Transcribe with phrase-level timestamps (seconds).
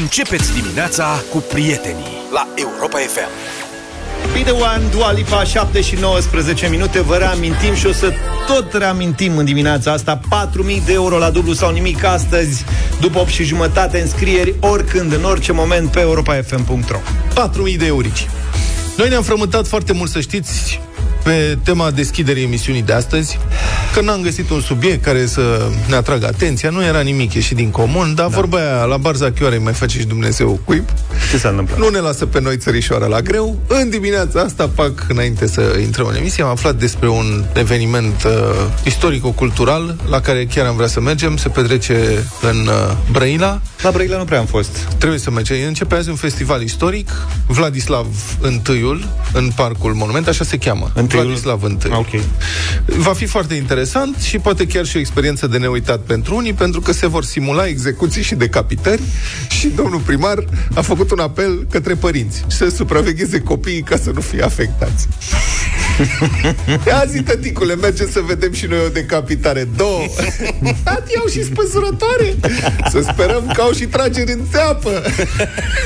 [0.00, 3.28] Începeți dimineața cu prietenii la Europa FM.
[4.32, 7.00] Be the one, Dua Lipa, 7 și 19 minute.
[7.00, 8.12] Vă reamintim și o să
[8.46, 10.20] tot reamintim în dimineața asta.
[10.20, 12.64] 4.000 de euro la dublu sau nimic astăzi.
[13.00, 16.98] După 8 și jumătate înscrieri Oricând, în orice moment pe europafm.ro
[17.70, 18.28] 4.000 de eurici.
[18.96, 20.80] Noi ne-am frământat foarte mult, să știți
[21.24, 23.38] pe tema deschiderii emisiunii de astăzi,
[23.94, 27.70] că n-am găsit un subiect care să ne atragă atenția, nu era nimic ieșit din
[27.70, 28.34] comun, dar da.
[28.34, 30.84] vorba aia, la barza chioarei mai face și Dumnezeu cuib.
[31.30, 31.78] Ce s-a întâmplat?
[31.78, 33.58] Nu ne lasă pe noi țărișoara la greu.
[33.66, 38.32] În dimineața asta, pac, înainte să intrăm în emisie, am aflat despre un eveniment uh,
[38.84, 41.36] istorico-cultural la care chiar am vrea să mergem.
[41.36, 43.60] Se petrece în uh, Brăila.
[43.82, 44.76] La Brăila nu prea am fost.
[44.98, 45.56] Trebuie să mergem.
[45.66, 47.10] Începe azi un festival istoric,
[47.46, 48.06] Vladislav
[48.42, 50.90] I, în Parcul Monument, așa se cheamă.
[50.94, 51.76] Întâiul- Vladislav I.
[51.90, 52.20] Ok.
[52.86, 56.80] Va fi foarte interesant și poate chiar și o experiență de neuitat pentru unii, pentru
[56.80, 59.02] că se vor simula execuții și decapitări
[59.48, 64.20] și domnul primar a făcut un apel către părinți să supravegheze copiii ca să nu
[64.20, 65.08] fie afectați.
[66.86, 69.68] Ia zi, tăticule, mergem să vedem și noi o decapitare.
[69.76, 70.04] Două.
[70.84, 72.34] Tati, au și spăsurătoare.
[72.90, 75.02] Să sperăm că au și trageri în țeapă.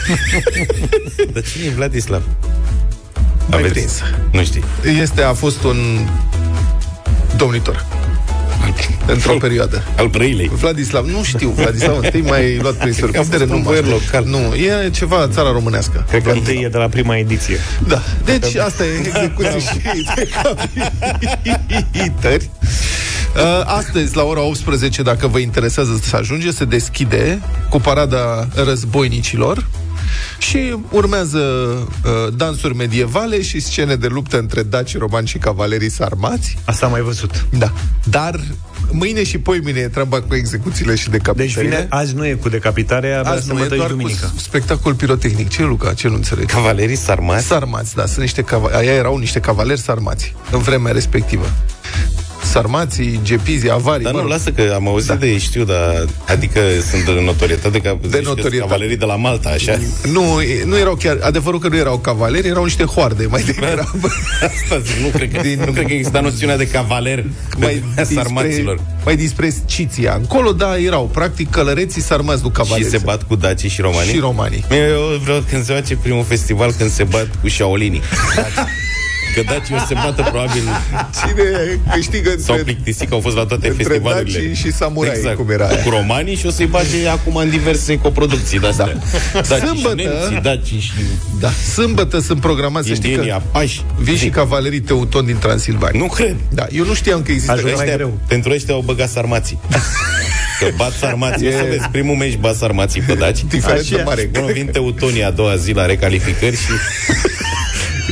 [1.33, 2.23] Dar cine e Vladislav?
[3.49, 3.73] Mai Aveți?
[3.73, 3.93] prins.
[4.33, 4.65] Nu știi.
[5.01, 5.77] Este, a fost un
[7.37, 7.87] domnitor
[9.07, 9.83] într-o perioadă.
[9.97, 10.51] Al Brăilei.
[10.55, 13.63] Vladislav, nu știu, Vladislav, întâi mai luat prin Cred că a fost surprindere, un nu
[13.65, 14.25] boier mai- local.
[14.25, 16.05] Nu, e ceva țara românească.
[16.09, 17.57] Cred că întâi e de la prima ediție.
[17.87, 19.81] Da, deci asta e execuții și
[21.93, 22.51] decapitări.
[23.37, 29.67] Uh, Astăzi, la ora 18, dacă vă interesează să ajunge, se deschide cu parada războinicilor
[30.39, 36.57] și urmează uh, dansuri medievale și scene de luptă între daci, romani și cavalerii sarmați.
[36.65, 37.45] Asta am mai văzut.
[37.59, 37.73] Da.
[38.05, 38.41] Dar
[38.91, 41.63] mâine și poimine e treaba cu execuțiile și Deci decapitările.
[41.63, 44.31] vine, azi nu e cu decapitarea, abia Azi nu, e sâmbătă și doar duminică.
[44.35, 45.49] cu spectacol pirotehnic.
[45.49, 45.95] Ce, Luca?
[45.95, 46.47] Ce nu înțeleg?
[46.51, 47.47] Cavalerii sarmați?
[47.47, 51.51] Sarmați, da, sunt niște cava- aia erau niște cavaleri sarmați în vremea respectivă.
[52.59, 54.33] Sarmații, gepizii, avarii, Dar mă nu, rog.
[54.35, 55.15] lasă că am auzit Da.
[55.15, 56.61] de ei, știu, dar adică
[56.91, 58.59] sunt de notorietate ca zici că sunt notorietate.
[58.59, 59.79] cavalerii de la Malta, așa?
[60.13, 64.09] Nu, e- nu erau chiar, adevărul că nu erau cavaleri, erau niște hoarde, mai degrabă.
[64.55, 67.25] Asta zic, nu cred că, nu cred că exista noțiunea de cavaler
[67.59, 68.81] mai mai sarmaților.
[69.05, 70.15] mai dinspre Sciția.
[70.21, 72.85] Încolo, da, erau, practic, călăreții sarmați, nu cavaleri.
[72.85, 74.13] Și se bat cu dacii și romanii?
[74.13, 74.65] Și romanii.
[74.71, 78.01] Eu vreau când se face primul festival când se bat cu șaolinii.
[79.35, 80.63] Că dacii o să se bată probabil
[81.21, 81.43] Cine
[81.95, 84.39] câștigă S-au între, plictisit că au fost la toate între festivalurile.
[84.39, 85.37] dacii și samurai, exact.
[85.37, 85.83] cum era aia.
[85.83, 88.87] Cu romanii și o să-i bage acum în diverse coproducții de-astea.
[89.33, 89.41] Da.
[89.41, 90.91] Dacii Sâmbătă- și nemții, dacii și
[91.41, 93.83] Da, sâmbătă sunt programați, să știi indienii, că apași.
[93.99, 96.01] vin și cavalerii teutoni din Transilvania.
[96.01, 96.37] Nu cred.
[96.51, 97.53] Da, eu nu știam că există.
[97.53, 98.19] Ajung mai Ăștia, greu.
[98.29, 99.59] pentru ăștia au băgat sarmații.
[100.59, 101.47] Că bat sarmații.
[101.49, 103.45] O să E- vezi, primul meci bat sarmații pe daci.
[103.49, 104.05] Diferență Așa.
[104.05, 104.29] mare.
[104.33, 106.71] Bun, vin teutonii a doua zi la recalificări și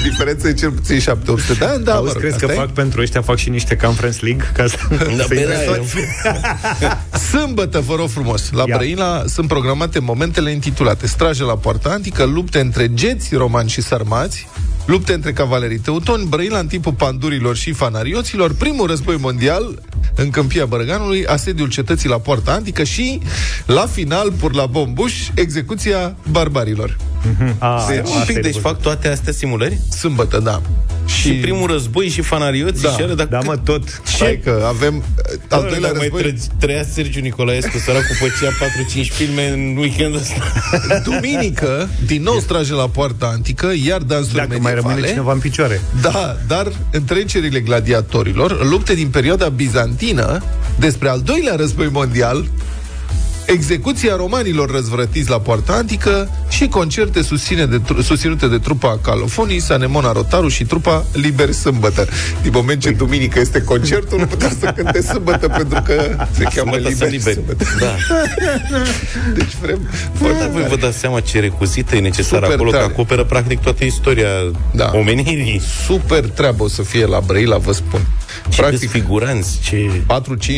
[0.02, 2.64] Diferența e cel puțin 700 de ani, da, Auzi, mă rog, crezi că asta e.
[2.64, 4.50] fac pentru ăștia, fac și niște Conference League?
[4.54, 4.76] Ca să,
[5.16, 8.76] Da, să pe da, e un Sâmbătă, vă rog frumos, la Ia.
[8.76, 14.48] Brăila sunt programate momentele intitulate Straje la poartă antică, lupte între geți romani și sarmați,
[14.86, 19.82] lupte între cavalerii teutoni, Brăila în timpul pandurilor și fanarioților, primul război mondial
[20.14, 23.20] în câmpia Bărganului, asediul cetății la poarta antică și,
[23.66, 26.96] la final, pur la bombuș, execuția barbarilor.
[27.59, 29.78] A, un asta pic, e deci de fac toate astea simulări?
[29.98, 30.60] Sâmbătă, da.
[31.06, 32.88] Și primul război și fanarioții Da.
[32.91, 34.00] și alea, dar Da, cât- mă, tot.
[34.04, 36.22] Stai că avem al Doamne, doilea dar mai război.
[36.22, 40.53] trăți- trăia Sergiu Nicolaescu, săracul făcea 4-5 filme în weekendul ăsta.
[41.10, 44.81] Duminică, din nou straje la poarta antică, iar dansuri Dacă mai medievale.
[44.94, 45.81] rămâne cineva în picioare.
[46.03, 50.42] Da, dar întrecerile gladiatorilor, lupte din perioada bizantină,
[50.78, 52.44] despre al doilea război mondial,
[53.46, 59.60] execuția romanilor răzvrătiți la poarta antică și concerte susține de, tru- susținute de trupa Calofonii,
[59.60, 62.06] Sanemona Rotaru și trupa Liber Sâmbătă.
[62.42, 66.72] Din moment ce duminică este concertul, nu putea să cânte sâmbătă pentru că se cheamă
[66.72, 67.34] Sâmbătă Liber sunt liberi.
[67.34, 67.64] Sâmbătă.
[67.80, 67.94] Da.
[69.38, 70.74] Deci vrem Dar foarte voi tare.
[70.74, 72.82] vă dați seama ce recuzită e necesară Super acolo, tare.
[72.84, 74.28] că acoperă practic toată istoria
[74.74, 74.91] Da.
[74.94, 75.60] omenirii.
[75.86, 78.00] Super treabă o să fie la Brăila, vă spun.
[78.48, 79.91] Ce Practic, câți figuranți, ce...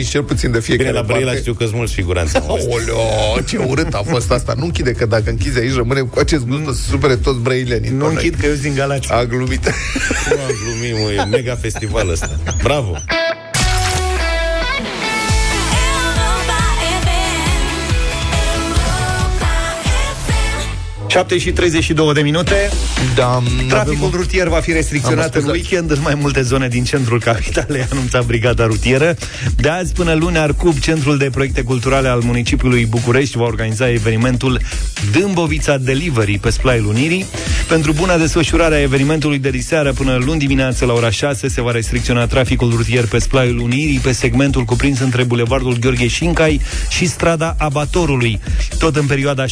[0.05, 1.41] 4-5 cel puțin de fiecare Bine, la Brăila parte.
[1.41, 2.37] știu că sunt mulți figuranți.
[2.37, 2.73] am auzit.
[2.73, 4.55] Oleo, ce urât a fost asta.
[4.57, 7.91] Nu închide că dacă închizi aici rămânem cu acest gust o să supere toți brăilenii.
[7.91, 9.13] Nu închid că eu sunt din Galați.
[9.13, 9.65] A glumit.
[9.65, 12.31] Nu am glumit, mă, e mega festival ăsta.
[12.63, 12.97] Bravo!
[21.09, 22.55] 7 și 32 de minute.
[23.15, 25.55] Da, Traficul avem- rutier va fi Am restricționat în ascultat.
[25.55, 29.17] weekend în mai multe zone din centrul capitalei, anunța Brigada Rutieră.
[29.57, 34.61] De azi până luni, Arcub, Centrul de Proiecte Culturale al municipiului București, va organiza evenimentul
[35.13, 37.27] Dâmbovița Delivery pe Splaiul Unirii.
[37.69, 41.71] Pentru buna desfășurare a evenimentului de diseară până luni dimineață la ora 6 se va
[41.71, 47.55] restricționa traficul rutier pe Splaiul Unirii pe segmentul cuprins între Bulevardul Gheorghe Șincai și strada
[47.59, 48.41] Abatorului.
[48.79, 49.49] Tot în perioada 16-19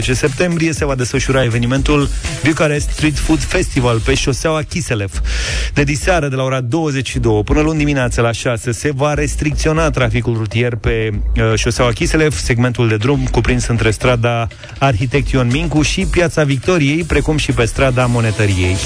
[0.00, 0.26] septembrie
[0.72, 2.08] se va desfășura evenimentul
[2.44, 5.20] Bucharest Street Food Festival pe șoseaua Kiselev.
[5.74, 10.36] De diseară de la ora 22 până luni dimineață la 6 se va restricționa traficul
[10.36, 14.48] rutier pe uh, șoseaua Kiselev, segmentul de drum cuprins între strada
[14.78, 18.76] Arhitect Ion Mincu și Piața Victoriei, precum și pe strada Monetăriei.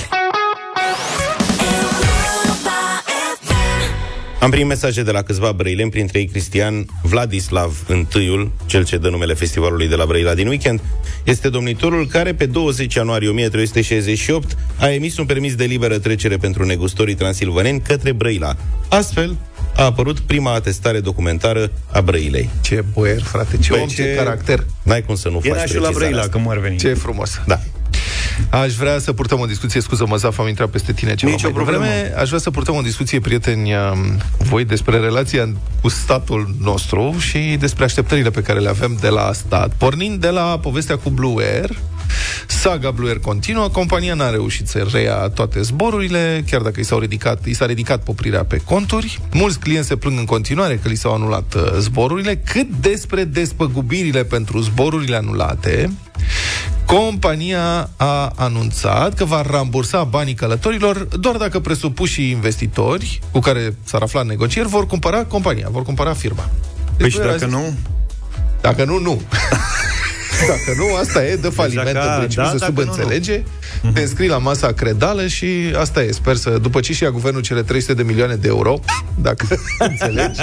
[4.42, 9.08] Am primit mesaje de la câțiva brăileni, printre ei Cristian Vladislav I, cel ce dă
[9.08, 10.80] numele festivalului de la Brăila din weekend.
[11.24, 16.64] Este domnitorul care pe 20 ianuarie 1368 a emis un permis de liberă trecere pentru
[16.64, 18.56] negustorii transilvaneni către Brăila.
[18.88, 19.36] Astfel,
[19.76, 22.48] a apărut prima atestare documentară a Brăilei.
[22.60, 24.64] Ce boier, frate, ce Băi, om, ce ce- caracter.
[24.82, 26.32] N-ai cum să nu E faci nașul la precizarea Brăila, asta.
[26.32, 26.76] că mă ar veni.
[26.78, 27.40] Ce frumos.
[27.46, 27.60] Da.
[28.50, 31.46] Aș vrea să purtăm o discuție, scuză-mă, Zaf, am intrat peste tine ceva Nici o
[31.46, 31.84] mai problemă.
[31.84, 32.14] devreme.
[32.20, 35.48] Aș vrea să purtăm o discuție, prieteni, um, voi, despre relația
[35.82, 39.72] cu statul nostru și despre așteptările pe care le avem de la stat.
[39.78, 41.70] Pornind de la povestea cu Blue Air,
[42.46, 46.98] saga Blue Air continuă, compania n-a reușit să reia toate zborurile, chiar dacă i, s-au
[46.98, 49.20] ridicat, i s-a ridicat poprirea pe conturi.
[49.32, 52.36] Mulți clienți se plâng în continuare că li s-au anulat uh, zborurile.
[52.36, 55.92] Cât despre despăgubirile pentru zborurile anulate,
[56.86, 64.02] Compania a anunțat că va rambursa banii călătorilor doar dacă presupușii investitori cu care s-ar
[64.02, 66.50] afla în negocieri vor cumpăra compania, vor cumpăra firma.
[66.96, 67.74] Păi și Blue Air a dacă zis- nu?
[68.60, 69.20] Dacă nu, nu.
[70.48, 73.42] Dacă nu, asta e, dă faliment dacă- în principiu, da, se dacă nu, subînțelege,
[73.94, 75.46] te înscrii la masa credală și
[75.78, 76.12] asta e.
[76.12, 78.80] Sper să, după ce și ia guvernul cele 300 de milioane de euro,
[79.14, 79.46] dacă
[79.78, 80.40] înțelegi,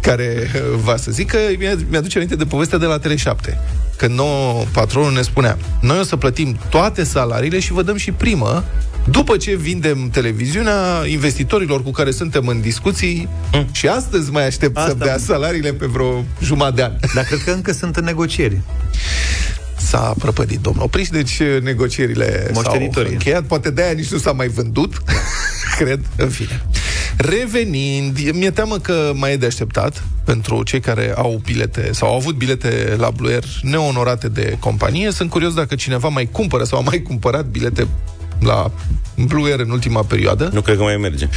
[0.00, 3.56] care uh, va să zică, mi- mi-aduce aminte de povestea de la Tele7,
[3.98, 8.12] când nou patronul ne spunea, noi o să plătim toate salariile și vă dăm și
[8.12, 8.64] primă
[9.10, 13.28] după ce vindem televiziunea investitorilor cu care suntem în discuții
[13.72, 16.92] și astăzi mai aștept să Asta- dea salariile pe vreo jumătate de an.
[17.14, 18.60] Dar cred că încă sunt în negocieri.
[19.76, 23.12] S-a prăpădit domnul Opriș, deci uh, negocierile s-au Moștenitorie.
[23.12, 23.42] încheiat.
[23.42, 25.02] Poate de-aia nici nu s-a mai vândut.
[25.78, 26.62] Cred, în fine.
[27.18, 32.14] Revenind, mi-e teamă că mai e de așteptat pentru cei care au bilete sau au
[32.14, 35.10] avut bilete la Blue Air neonorate de companie.
[35.10, 37.86] Sunt curios dacă cineva mai cumpără sau a mai cumpărat bilete
[38.40, 38.70] la
[39.26, 40.50] Blue Air în ultima perioadă.
[40.52, 41.28] Nu cred că mai merge.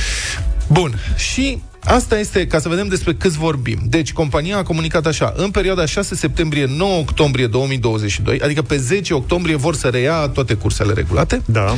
[0.67, 3.79] Bun, și asta este, ca să vedem despre câți vorbim.
[3.85, 9.55] Deci, compania a comunicat așa, în perioada 6 septembrie-9 octombrie 2022, adică pe 10 octombrie
[9.55, 11.75] vor să reia toate cursele regulate, Da.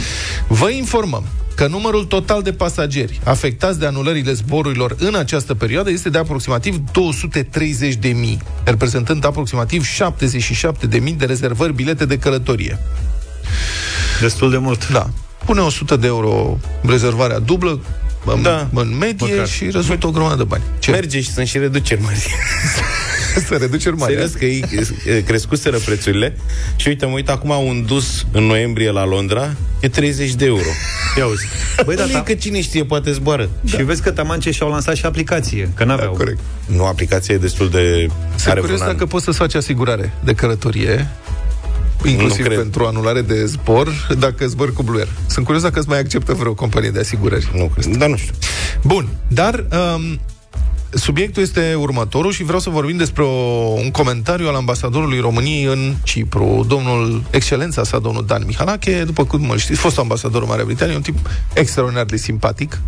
[0.47, 1.23] vă informăm
[1.55, 6.81] că numărul total de pasageri afectați de anulările zborurilor în această perioadă este de aproximativ
[6.91, 12.79] 230 de mii, reprezentând aproximativ 77 de mii de rezervări bilete de călătorie.
[14.21, 14.89] Destul de mult.
[14.89, 15.09] Da.
[15.45, 17.79] Pune 100 de euro rezervarea dublă,
[18.25, 18.69] în, Da.
[18.73, 19.47] în medie Măcar.
[19.47, 20.63] și rezultă o grămadă de bani.
[20.79, 20.91] Ce?
[20.91, 22.27] Merge și sunt și reduceri mari.
[23.47, 24.11] să reduceri mari.
[24.11, 24.63] Serios că ei
[25.05, 26.37] e, crescuseră prețurile
[26.75, 30.67] și uite, mă uit acum un dus în noiembrie la Londra e 30 de euro.
[31.17, 31.45] Ia uzi.
[31.85, 32.21] Băi, da, Băi, da.
[32.23, 33.49] că cine știe, poate zboară.
[33.65, 36.11] Și vezi că Tamance și-au lansat și aplicație, că n-aveau.
[36.11, 36.39] Da, corect.
[36.65, 38.07] Nu, aplicația e destul de...
[38.35, 38.87] Sunt are curios vreun an.
[38.97, 41.07] dacă poți să-ți faci asigurare de călătorie
[42.05, 42.57] inclusiv Nu cred.
[42.57, 45.07] pentru anulare de zbor, dacă zbor cu Blue Air.
[45.27, 47.49] Sunt curios dacă îți mai acceptă vreo companie de asigurări.
[47.55, 48.33] Nu cred, dar nu știu.
[48.83, 50.19] Bun, dar um,
[50.89, 53.27] subiectul este următorul și vreau să vorbim despre o,
[53.83, 59.49] un comentariu al ambasadorului României în Cipru, domnul excelența sa, domnul Dan Mihalache, după cum
[59.49, 62.81] îl știți, fost ambasador în Marea Britanie, un tip extraordinar de simpatic,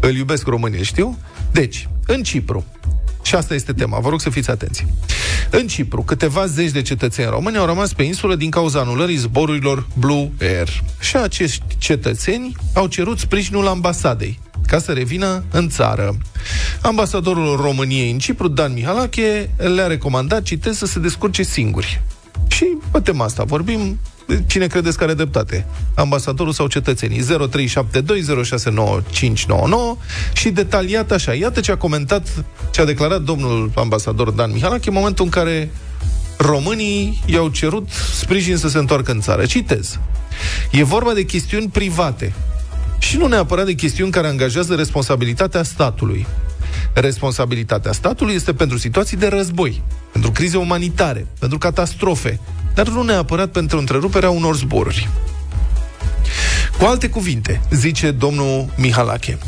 [0.00, 1.18] îl iubesc românii, îl știu.
[1.52, 2.64] Deci, în Cipru,
[3.22, 4.86] și asta este tema, vă rog să fiți atenți.
[5.50, 9.86] În Cipru, câteva zeci de cetățeni români au rămas pe insulă din cauza anulării zborurilor
[9.98, 10.68] Blue Air.
[11.00, 16.16] Și acești cetățeni au cerut sprijinul ambasadei ca să revină în țară.
[16.82, 22.02] Ambasadorul României în Cipru, Dan Mihalache, le-a recomandat, citesc, să se descurce singuri.
[22.48, 23.98] Și pe tema asta vorbim,
[24.46, 25.66] cine credeți că are dreptate?
[25.94, 27.20] Ambasadorul sau cetățenii?
[27.20, 27.24] 0372069599
[30.32, 31.34] și detaliat așa.
[31.34, 35.70] Iată ce a comentat, ce a declarat domnul ambasador Dan Mihalache în momentul în care
[36.36, 39.46] românii i-au cerut sprijin să se întoarcă în țară.
[39.46, 39.98] Citez.
[40.70, 42.32] E vorba de chestiuni private
[42.98, 46.26] și nu neapărat de chestiuni care angajează responsabilitatea statului.
[46.92, 52.40] Responsabilitatea statului este pentru situații de război, pentru crize umanitare, pentru catastrofe,
[52.74, 55.08] dar nu neapărat pentru întreruperea unor zboruri.
[56.78, 59.38] Cu alte cuvinte, zice domnul Mihalache,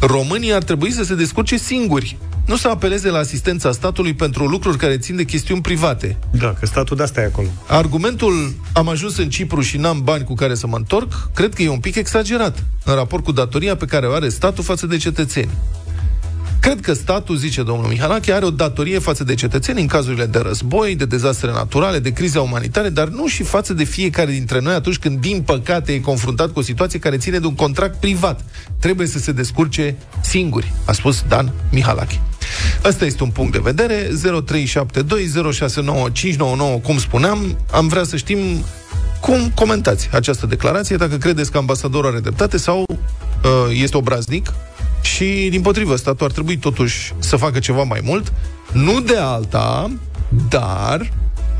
[0.00, 2.16] românii ar trebui să se descurce singuri
[2.50, 6.16] nu să apeleze la asistența statului pentru lucruri care țin de chestiuni private.
[6.30, 7.48] Da, că statul de asta e acolo.
[7.66, 11.62] Argumentul am ajuns în Cipru și n-am bani cu care să mă întorc, cred că
[11.62, 14.96] e un pic exagerat în raport cu datoria pe care o are statul față de
[14.96, 15.50] cetățeni.
[16.60, 20.38] Cred că statul, zice domnul Mihalache, are o datorie față de cetățeni în cazurile de
[20.38, 24.74] război, de dezastre naturale, de crize umanitare, dar nu și față de fiecare dintre noi
[24.74, 28.44] atunci când, din păcate, e confruntat cu o situație care ține de un contract privat.
[28.78, 32.20] Trebuie să se descurce singuri, a spus Dan Mihalache.
[32.84, 34.08] Ăsta este un punct de vedere.
[34.08, 34.12] 0372069599,
[36.82, 38.38] cum spuneam, am vrea să știm
[39.20, 42.98] cum comentați această declarație, dacă credeți că ambasadorul are dreptate sau uh,
[43.82, 44.52] este obraznic
[45.00, 48.32] și, din potrivă, statul ar trebui totuși să facă ceva mai mult,
[48.72, 49.90] nu de alta,
[50.48, 51.10] dar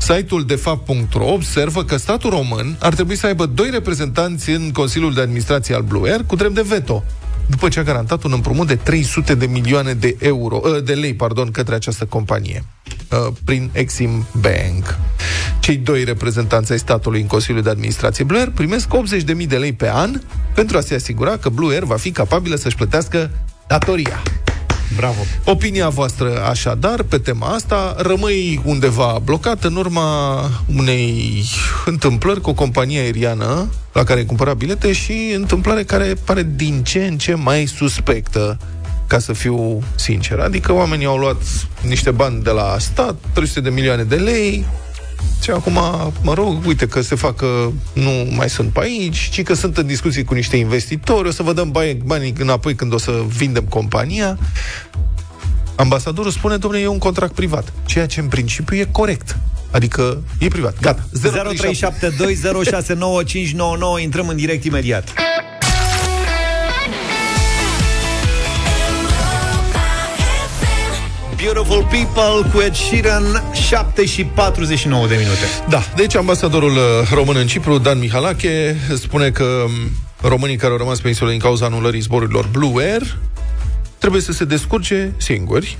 [0.01, 5.21] Site-ul defapt.ro observă că statul român ar trebui să aibă doi reprezentanți în Consiliul de
[5.21, 7.03] Administrație al Blue Air cu drept de veto,
[7.51, 11.13] după ce a garantat un împrumut de 300 de milioane de euro, ă, de lei,
[11.13, 12.63] pardon, către această companie
[13.11, 14.97] ă, prin Exim Bank.
[15.59, 18.87] Cei doi reprezentanți ai statului în Consiliul de Administrație Blue Air primesc
[19.41, 20.21] 80.000 de lei pe an
[20.53, 23.29] pentru a se asigura că Blue Air va fi capabilă să-și plătească
[23.67, 24.21] datoria.
[24.95, 25.19] Bravo.
[25.45, 30.39] Opinia voastră, așadar, pe tema asta, rămâi undeva blocat în urma
[30.77, 31.43] unei
[31.85, 36.83] întâmplări cu o companie aeriană la care ai cumpărat bilete și întâmplare care pare din
[36.83, 38.57] ce în ce mai suspectă
[39.07, 40.39] ca să fiu sincer.
[40.39, 41.41] Adică oamenii au luat
[41.81, 44.65] niște bani de la stat, 300 de milioane de lei,
[45.43, 45.79] și acum,
[46.21, 49.85] mă rog, uite că se facă, nu mai sunt pe aici, ci că sunt în
[49.85, 53.63] discuții cu niște investitori, o să vă dăm bani, banii înapoi când o să vindem
[53.63, 54.37] compania.
[55.75, 59.37] Ambasadorul spune, domnule, e un contract privat, ceea ce în principiu e corect.
[59.71, 60.79] Adică e privat.
[60.81, 61.07] Gata.
[61.17, 61.21] 0372069599
[64.01, 65.13] intrăm în direct imediat.
[71.43, 73.23] Beautiful People cu Ed Sheeran
[73.67, 75.45] 7 și 49 de minute.
[75.69, 79.71] Da, deci ambasadorul uh, român în Cipru, Dan Mihalache, spune că um,
[80.29, 83.17] românii care au rămas pe insulă din cauza anulării zborurilor Blue Air
[83.97, 85.77] trebuie să se descurce singuri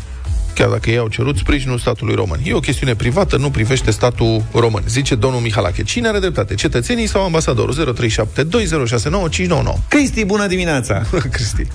[0.56, 2.40] chiar dacă ei au cerut sprijinul statului român.
[2.44, 5.84] E o chestiune privată, nu privește statul român, zice domnul Mihalache.
[5.84, 7.74] Cine are dreptate, cetățenii sau ambasadorul?
[7.74, 7.74] 0372069599.
[9.90, 11.02] Cristi, bună dimineața!
[11.36, 11.68] Cristi.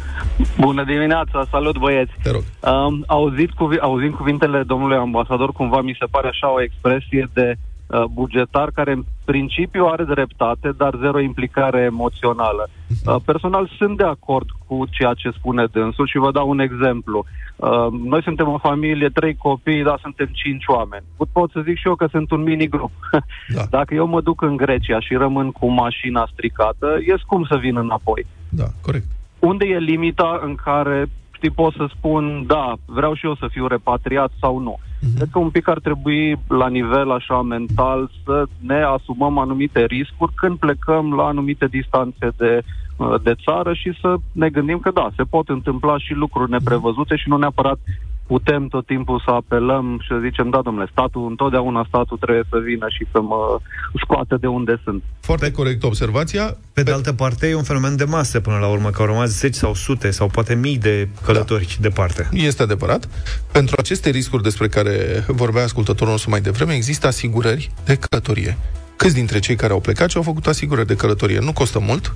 [0.59, 2.13] Bună dimineața, salut băieți!
[2.23, 2.43] Te rog.
[2.61, 7.53] Um, auzit cuvi- auzind cuvintele domnului ambasador, cumva mi se pare așa o expresie de
[7.53, 7.76] uh,
[8.13, 12.69] bugetar care în principiu are dreptate, dar zero implicare emoțională.
[13.07, 17.25] Uh, personal sunt de acord cu ceea ce spune dânsul și vă dau un exemplu.
[17.57, 21.05] Uh, noi suntem o familie, trei copii, dar suntem cinci oameni.
[21.17, 22.91] Pot, pot să zic și eu că sunt un mini-grup.
[23.55, 23.63] Da.
[23.71, 27.77] Dacă eu mă duc în Grecia și rămân cu mașina stricată, e cum să vin
[27.77, 29.07] înapoi Da, corect.
[29.39, 33.67] unde e limita în care știi, pot să spun, da, vreau și eu să fiu
[33.67, 34.79] repatriat sau nu.
[34.97, 35.17] Uh-huh.
[35.17, 40.33] Cred că un pic ar trebui, la nivel așa mental, să ne asumăm anumite riscuri
[40.35, 42.63] când plecăm la anumite distanțe de,
[42.97, 47.17] uh, de țară și să ne gândim că, da, se pot întâmpla și lucruri neprevăzute
[47.17, 47.79] și nu neapărat
[48.27, 52.59] putem tot timpul să apelăm și să zicem, da, domnule, statul, întotdeauna statul trebuie să
[52.59, 53.59] vină și să mă
[54.03, 55.03] scoate de unde sunt.
[55.21, 56.57] Foarte corect observația.
[56.73, 59.29] Pe de altă parte, e un fenomen de masă până la urmă, că au rămas
[59.29, 61.89] zeci sau sute sau poate mii de călători da.
[61.89, 62.29] departe.
[62.33, 63.09] Este adevărat.
[63.53, 68.57] Pentru aceste riscuri despre care vorbea ascultătorul nostru mai devreme, există asigurări de călătorie.
[68.97, 71.39] Câți dintre cei care au plecat și au făcut asigurări de călătorie?
[71.39, 72.15] Nu costă mult.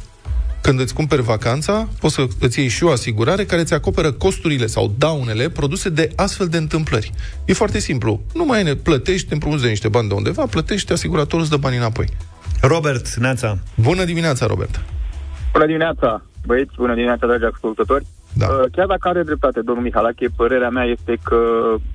[0.62, 4.66] Când îți cumperi vacanța, poți să îți iei și o asigurare care îți acoperă costurile
[4.66, 7.12] sau daunele produse de astfel de întâmplări.
[7.44, 8.20] E foarte simplu.
[8.34, 11.56] Nu mai ne plătești, te împrumuți de niște bani de undeva, plătești, asiguratorul îți dă
[11.56, 12.06] banii înapoi.
[12.60, 13.58] Robert, Neața.
[13.74, 14.80] Bună dimineața, Robert!
[15.52, 18.06] Bună dimineața, băieți, bună dimineața, dragi ascultători.
[18.32, 18.46] Da.
[18.46, 21.36] Uh, Chiar dacă are dreptate domnul Mihalache, părerea mea este că,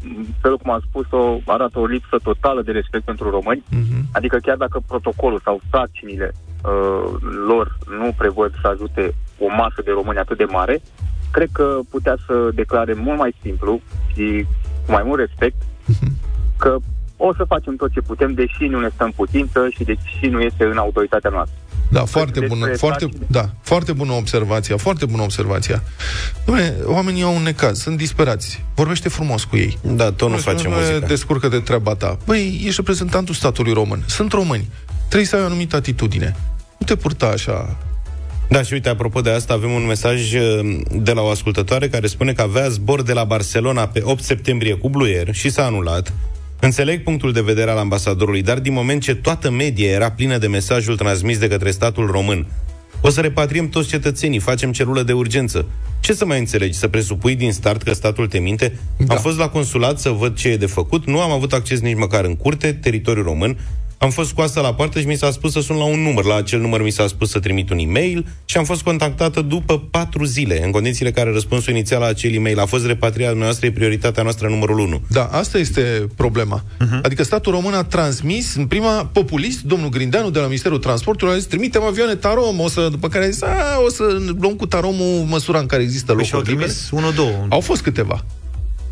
[0.04, 3.64] m, felul cum am spus-o, arată o lipsă totală de respect pentru români.
[3.70, 4.08] Mhm.
[4.12, 6.34] Adică chiar dacă protocolul sau sarcinile
[6.66, 10.82] uh, lor nu prevăd să ajute o masă de români atât de mare,
[11.32, 13.82] cred că putea să declare mult mai simplu
[14.14, 14.46] și
[14.86, 15.62] cu mai mult respect
[16.64, 16.76] că
[17.18, 20.64] o să facem tot ce putem, deși nu ne stăm putință și deși nu este
[20.64, 21.58] în autoritatea noastră.
[21.90, 23.26] Da, foarte despre bună, foarte, sarcini.
[23.28, 25.84] da, foarte bună observația, foarte bună observația.
[26.44, 28.66] Dom'le, oamenii au un necaz, sunt disperați.
[28.76, 29.78] Vorbește frumos cu ei.
[29.82, 31.06] Da, tot nu face Dom'le, muzică.
[31.08, 32.18] Descurcă de treaba ta.
[32.26, 34.04] Băi, ești reprezentantul statului român.
[34.08, 34.70] Sunt români.
[35.08, 36.36] Trebuie să ai o anumită atitudine.
[36.78, 37.78] Nu te purta așa.
[38.50, 42.08] Da, și uite, apropo de asta, avem un mesaj uh, de la o ascultătoare care
[42.08, 45.66] spune că avea zbor de la Barcelona pe 8 septembrie cu Blue Air și s-a
[45.66, 46.14] anulat.
[46.60, 50.48] Înțeleg punctul de vedere al ambasadorului, dar din moment ce toată media era plină de
[50.48, 52.48] mesajul transmis de către statul român,
[53.02, 55.66] O să repatriem toți cetățenii, facem celulă de urgență.
[56.00, 56.78] Ce să mai înțelegi?
[56.78, 58.80] Să presupui din start că statul te minte?
[58.98, 59.14] Da.
[59.14, 61.98] Am fost la consulat să văd ce e de făcut, nu am avut acces nici
[61.98, 63.58] măcar în curte, teritoriul român,
[63.98, 66.26] am fost scoasă la poartă și mi s-a spus să sun la un număr.
[66.26, 69.80] La acel număr mi s-a spus să trimit un e-mail și am fost contactată după
[69.80, 73.72] patru zile, în condițiile care răspunsul inițial la acel e-mail a fost repatriat noastră, e
[73.72, 75.02] prioritatea noastră numărul 1.
[75.10, 76.64] Da, asta este problema.
[76.64, 77.02] Uh-huh.
[77.02, 81.38] Adică statul român a transmis, în prima, populist, domnul Grindeanu de la Ministerul Transportului a
[81.38, 84.04] zis, trimitem avioane Tarom, o să, după care a zis, a, o să
[84.40, 86.72] luăm cu Taromul măsura în care există păi locuri libere.
[86.92, 87.46] Unul, două.
[87.50, 88.24] Au fost câteva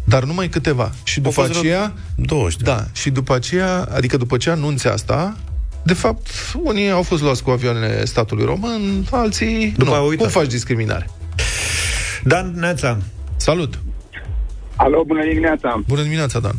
[0.04, 0.92] dar numai câteva.
[1.04, 1.94] Și după aceea...
[2.16, 2.62] 20.
[2.62, 5.38] Da, și după aceea, adică după ce anunțe asta,
[5.84, 6.28] de fapt,
[6.64, 10.16] unii au fost luați cu avioanele statului român, alții după nu.
[10.16, 11.10] Cum faci discriminare?
[12.24, 12.98] Dan Neața.
[13.36, 13.80] Salut!
[14.76, 15.82] Alo, bună dimineața!
[15.88, 16.56] Bună dimineața, Dan!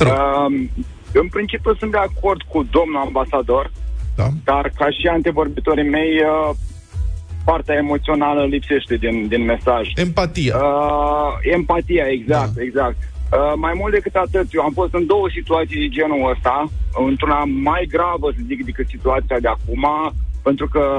[0.00, 0.68] Uh,
[1.12, 3.72] în principiu sunt de acord cu domnul ambasador,
[4.16, 4.28] da.
[4.44, 6.56] dar ca și antevorbitorii mei, uh,
[7.50, 9.84] partea emoțională lipsește din, din mesaj.
[9.94, 10.56] Empatia.
[10.56, 12.62] Uh, empatia, exact, da.
[12.62, 12.96] exact.
[13.32, 16.64] Uh, mai mult decât atât, eu am fost în două situații de genul ăsta,
[17.08, 19.84] într-una mai gravă, să zic, decât situația de acum,
[20.42, 20.98] pentru că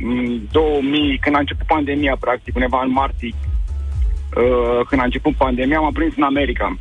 [0.00, 5.80] în 2000, când a început pandemia, practic, undeva în martie, uh, când a început pandemia,
[5.80, 6.76] m-am prins în America.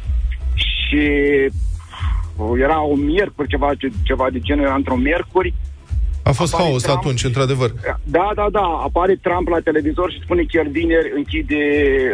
[0.53, 1.03] Și
[2.57, 3.71] era o miercuri, ceva,
[4.03, 5.53] ceva de genul, era într-o miercuri,
[6.23, 7.69] a fost apare haos Trump, atunci, într-adevăr.
[8.03, 8.67] Da, da, da.
[8.87, 11.63] Apare Trump la televizor și spune că chiar vineri închide,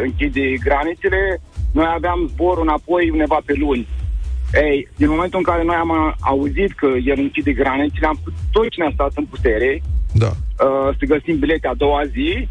[0.03, 1.41] închide granițele.
[1.71, 3.87] Noi aveam zborul înapoi undeva pe luni.
[4.53, 8.69] Ei, din momentul în care noi am auzit că el închide granițele, am putut tot
[8.69, 9.81] cine a stat în putere
[10.13, 10.27] da.
[10.27, 12.47] uh, să găsim bilete a doua zi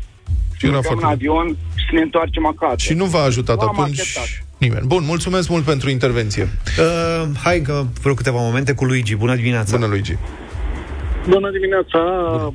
[0.56, 2.76] și era în avion și să ne întoarcem acasă.
[2.76, 4.46] Și nu v-a ajutat nu atunci acceptat.
[4.58, 4.86] nimeni.
[4.86, 6.42] Bun, mulțumesc mult pentru intervenție.
[6.78, 9.16] Uh, hai că vreo câteva momente cu Luigi.
[9.16, 9.76] Bună dimineața!
[9.76, 10.16] Bună, Luigi!
[11.28, 12.00] Bună dimineața,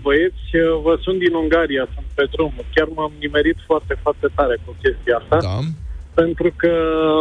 [0.02, 0.48] băieți.
[0.86, 2.54] Vă sunt din Ungaria, sunt pe drum.
[2.74, 5.38] Chiar m-am nimerit foarte, foarte tare cu chestia asta.
[5.48, 5.58] Da.
[6.22, 6.74] Pentru că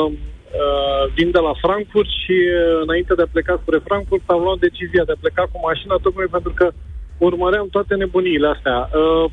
[0.09, 4.59] uh, vin de la Frankfurt și uh, înainte de a pleca spre Frankfurt am luat
[4.59, 6.66] decizia de a pleca cu mașina tocmai pentru că
[7.19, 8.78] urmăream toate nebuniile astea.
[9.00, 9.30] Uh,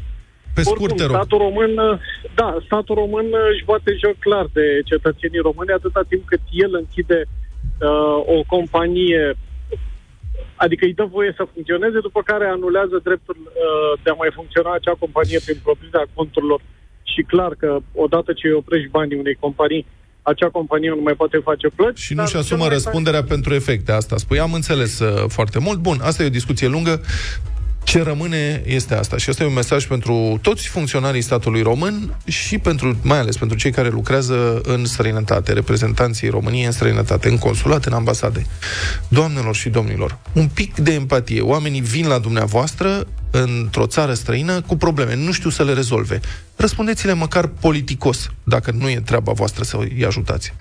[0.53, 1.71] pe scurt, Oricum, statul român,
[2.39, 7.19] da, statul român își bate joc clar de cetățenii români atâta timp cât el închide
[7.25, 9.23] uh, o companie
[10.63, 14.71] Adică îi dă voie să funcționeze, după care anulează dreptul uh, de a mai funcționa
[14.73, 16.61] acea companie prin proprietatea conturilor
[17.13, 17.69] și clar că
[18.05, 19.85] odată ce îi oprești banii unei companii,
[20.21, 22.01] acea companie nu mai poate face plăți.
[22.01, 23.33] Și nu-și asumă răspunderea face...
[23.33, 23.91] pentru efecte.
[23.91, 24.39] Asta spui.
[24.39, 25.79] Am înțeles uh, foarte mult.
[25.79, 27.01] Bun, asta e o discuție lungă.
[27.87, 29.17] Ce rămâne este asta.
[29.17, 33.57] Și asta e un mesaj pentru toți funcționarii statului român și pentru, mai ales pentru
[33.57, 38.45] cei care lucrează în străinătate, reprezentanții României în străinătate, în consulate, în ambasade.
[39.07, 41.41] Doamnelor și domnilor, un pic de empatie.
[41.41, 46.19] Oamenii vin la dumneavoastră într-o țară străină cu probleme, nu știu să le rezolve.
[46.55, 50.53] Răspundeți-le măcar politicos, dacă nu e treaba voastră să îi ajutați.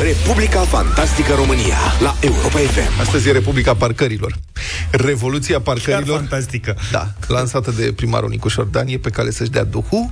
[0.00, 3.00] Republica Fantastică România la Europa FM.
[3.00, 4.38] Astăzi e Republica Parcărilor.
[4.90, 6.18] Revoluția Parcărilor.
[6.18, 6.76] Chiar fantastică.
[6.90, 10.10] Da, lansată de primarul Nicu Șordanie pe care să-și dea duhul.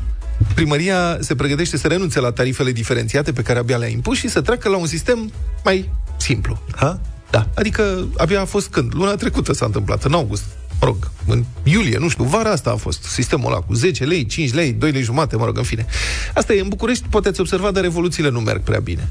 [0.55, 4.41] Primăria se pregătește să renunțe la tarifele diferențiate pe care abia le-a impus și să
[4.41, 5.33] treacă la un sistem
[5.65, 6.63] mai simplu.
[6.77, 7.01] Ha?
[7.31, 8.95] Da, adică abia a fost când?
[8.95, 10.45] Luna trecută s-a întâmplat, în august.
[10.81, 14.27] Mă rog, în iulie, nu știu, vara asta a fost sistemul ăla cu 10 lei,
[14.27, 15.87] 5 lei, 2 lei jumate, mă rog, în fine.
[16.35, 19.09] Asta e, în București puteți observa, dar revoluțiile nu merg prea bine.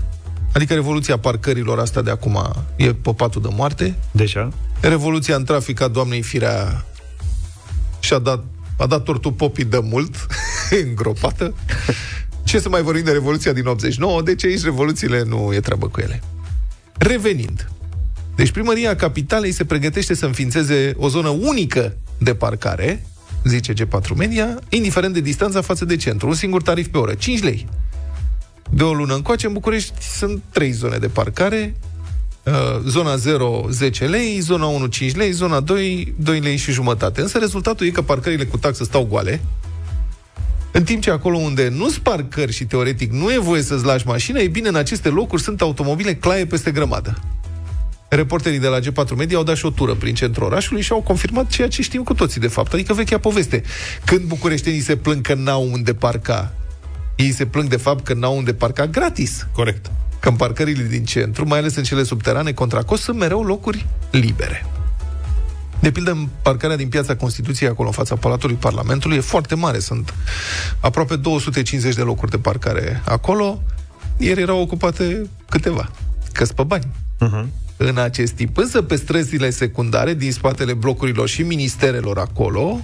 [0.53, 3.95] Adică revoluția parcărilor asta de acum e popatul de moarte.
[4.11, 4.49] Deja?
[4.79, 6.85] Revoluția în trafic a doamnei Firea
[7.99, 8.43] și-a dat,
[8.77, 10.15] a dat tortul popii de mult,
[10.85, 11.53] îngropată.
[12.43, 14.21] Ce să mai vorbim de Revoluția din 89?
[14.21, 16.21] Deci aici revoluțiile nu e treabă cu ele.
[16.97, 17.71] Revenind.
[18.35, 23.05] Deci primăria capitalei se pregătește să înființeze o zonă unică de parcare,
[23.43, 26.27] zice G4 Media, indiferent de distanța față de centru.
[26.27, 27.67] Un singur tarif pe oră, 5 lei.
[28.69, 31.75] De o lună încoace, în București sunt trei zone de parcare,
[32.43, 37.21] uh, zona 0, 10 lei, zona 1, 5 lei, zona 2, 2 lei și jumătate.
[37.21, 39.41] Însă rezultatul e că parcările cu taxă stau goale,
[40.75, 44.07] în timp ce acolo unde nu sunt parcări și teoretic nu e voie să-ți lași
[44.07, 47.19] mașina, e bine, în aceste locuri sunt automobile claie peste grămadă.
[48.09, 51.01] Reporterii de la G4 Media au dat și o tură prin centrul orașului și au
[51.01, 52.73] confirmat ceea ce știm cu toții, de fapt.
[52.73, 53.63] Adică vechea poveste.
[54.05, 56.53] Când bucureștenii se plâng că n-au unde parca
[57.15, 59.47] ei se plâng de fapt că n-au unde parca gratis.
[59.51, 59.91] Corect.
[60.19, 63.85] Că în parcările din centru, mai ales în cele subterane, contra cost, sunt mereu locuri
[64.11, 64.65] libere.
[65.79, 69.79] De pildă, în parcarea din piața Constituției, acolo, în fața Palatului Parlamentului, e foarte mare.
[69.79, 70.13] Sunt
[70.79, 73.61] aproape 250 de locuri de parcare acolo.
[74.17, 75.91] Ieri erau ocupate câteva.
[76.31, 76.85] că pe bani.
[76.85, 77.45] Uh-huh.
[77.77, 82.79] În acest timp, însă pe străzile secundare, din spatele blocurilor și ministerelor acolo,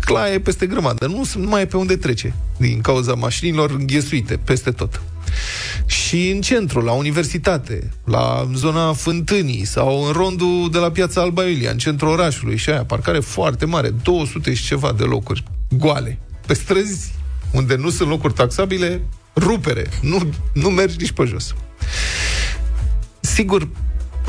[0.00, 1.06] claie peste grămadă.
[1.06, 5.02] Nu, nu mai e pe unde trece, din cauza mașinilor înghesuite peste tot.
[5.86, 11.44] Și în centru, la universitate, la zona Fântânii sau în rondul de la Piața Alba
[11.44, 16.18] Iulia, în centrul orașului și aia, parcare foarte mare, 200 și ceva de locuri goale.
[16.46, 17.12] Pe străzi
[17.52, 19.02] unde nu sunt locuri taxabile,
[19.36, 19.88] rupere.
[20.02, 21.54] Nu, nu mergi nici pe jos.
[23.20, 23.68] Sigur,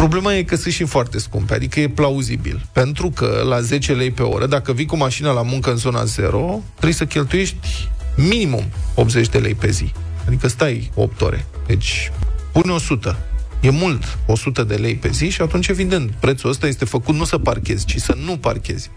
[0.01, 2.65] Problema e că sunt și foarte scumpe, adică e plauzibil.
[2.71, 6.03] Pentru că la 10 lei pe oră, dacă vii cu mașina la muncă în zona
[6.03, 8.63] 0, trebuie să cheltuiești minimum
[8.95, 9.91] 80 de lei pe zi.
[10.27, 11.45] Adică stai 8 ore.
[11.67, 12.11] Deci
[12.51, 13.17] pune 100.
[13.61, 17.23] E mult, 100 de lei pe zi și atunci, evident, prețul ăsta este făcut nu
[17.23, 18.91] să parchezi, ci să nu parchezi.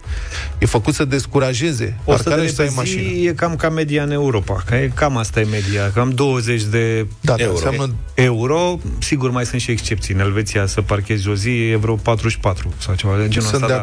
[0.57, 3.01] E făcut să descurajeze 100 de parcarea lei și să pe ai zi mașină.
[3.29, 4.63] e cam ca media în Europa.
[4.65, 5.91] Că e, cam asta e media.
[5.93, 7.53] Cam 20 de Da, da, euro.
[7.55, 8.79] înseamnă euro.
[8.99, 10.13] Sigur, mai sunt și excepții.
[10.13, 13.67] În Elveția să parchezi o zi e vreo 44 sau ceva de genul Sunt ăsta.
[13.67, 13.79] de da.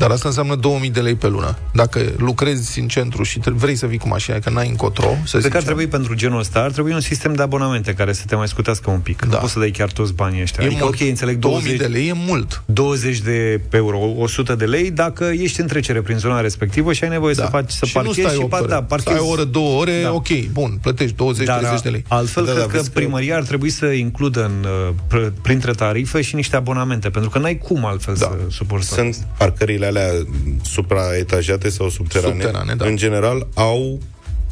[0.00, 0.08] Acord.
[0.08, 1.58] Dar asta înseamnă 2000 de lei pe lună.
[1.72, 5.38] Dacă lucrezi în centru și tre- vrei să vii cu mașina, că n-ai încotro, să
[5.38, 8.12] Cred că ar zicem, trebui pentru genul ăsta, ar trebui un sistem de abonamente care
[8.12, 9.18] să te mai scutească un pic.
[9.20, 9.26] Da.
[9.26, 10.64] Nu poți să dai chiar toți banii ăștia.
[10.64, 11.00] e adică, mult.
[11.00, 12.62] ok, înțeleg 2000 20 de lei e mult.
[12.66, 17.10] 20 de euro, 100 de lei, dacă ești în trecere prin zona respectivă și ai
[17.10, 17.86] nevoie să faci să Da.
[17.86, 18.66] și nu parchezi stai și 8 pa, ore.
[18.68, 19.16] da, parchezi.
[19.16, 20.12] Stai o oră, două ore, Da.
[20.12, 22.04] ok, bun, plătești 20-30 de lei.
[22.08, 24.94] Altfel, Da, da, da, cred că vezi că- primăria ar trebui să includă în, uh,
[25.18, 28.26] pr- printre tarife și niște abonamente, pentru că n-ai cum altfel Da.
[28.26, 28.88] să suporți.
[28.88, 30.10] Sunt parcările alea
[30.62, 32.86] supraetajate sau subterane, Subterane, da.
[32.86, 33.98] în general au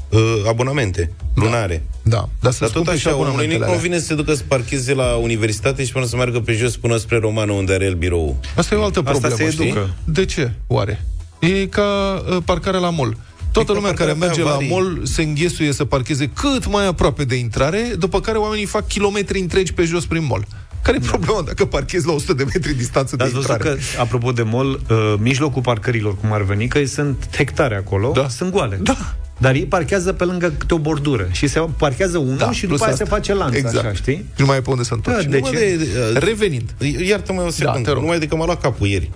[0.08, 1.82] uh, abonamente lunare.
[2.02, 3.74] Da, dar să Dar tot așa, omului nu-i abonamentele alea.
[3.74, 6.96] convine să se ducă să parcheze la universitate și până să meargă pe jos până
[6.96, 8.36] spre Romană, unde are el birou.
[8.56, 9.66] Asta e o altă Asta problemă, se știi?
[9.68, 9.90] educă.
[10.04, 11.04] De ce, oare?
[11.38, 13.16] E ca uh, parcarea la mall.
[13.52, 14.70] Toată E ca lumea care parcarea merge pe la avarii.
[14.70, 19.40] mall se înghesuie să parcheze cât mai aproape de intrare, după care oamenii fac kilometri
[19.40, 20.46] întregi pe jos prin mall.
[20.82, 23.78] Care e problema dacă parchezi la 100 de metri distanță Dar de ați văzut intrare?
[23.96, 28.28] că, apropo de mall, uh, mijlocul parcărilor, cum ar veni, că sunt hectare acolo, Da.
[28.28, 28.78] sunt goale.
[28.82, 28.96] Da.
[29.40, 32.70] Dar ei parchează pe lângă câte o bordură și se parchează unul Da, și plus
[32.72, 33.04] după aia asta.
[33.04, 33.76] se face lanț, exact.
[33.76, 34.24] așa, știi?
[34.36, 35.24] Nu mai e pe unde să întorci.
[35.24, 35.76] Da, de Numai ce?
[35.76, 36.74] de- uh, Revenind.
[37.08, 38.00] Iartă-mă o secundă, te rog.
[38.02, 39.10] numai de că m-a luat capul ieri.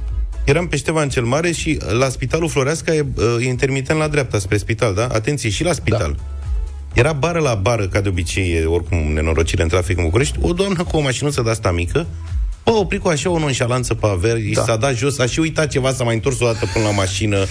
[0.45, 4.39] Eram pe Ștefan cel Mare și la Spitalul Floreasca e, uh, e intermitent la dreapta,
[4.39, 5.07] spre spital, da?
[5.07, 6.17] Atenție, și la spital.
[6.17, 6.25] Da.
[6.93, 10.53] Era bară la bară, ca de obicei, e oricum nenorocire în trafic în București, o
[10.53, 12.07] doamnă cu o mașinuță de asta mică,
[12.65, 14.43] o opri cu așa o nonșalanță pe aver, da.
[14.55, 14.63] Da.
[14.65, 17.45] s-a dat jos, a și uitat ceva, s-a mai întors o dată până la mașină,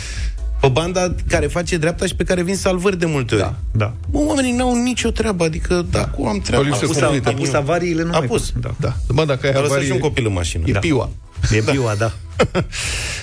[0.62, 3.44] pe banda care face dreapta și pe care vin salvări de multe ori.
[3.44, 3.56] Da.
[3.72, 3.94] Da.
[4.10, 6.64] Bă, oamenii n-au nicio treabă, adică, da, acum am treabă.
[6.64, 7.30] O lipsă A pus, a, completă.
[7.30, 8.52] a pus avariile, nu A mai pus.
[8.60, 8.72] Da.
[8.80, 8.96] Da.
[9.08, 10.64] Bă, dacă ai Dar lăsa și avarie, un copil în mașină.
[10.68, 10.80] e Da.
[10.80, 11.10] piua.
[11.52, 12.12] E biua, da.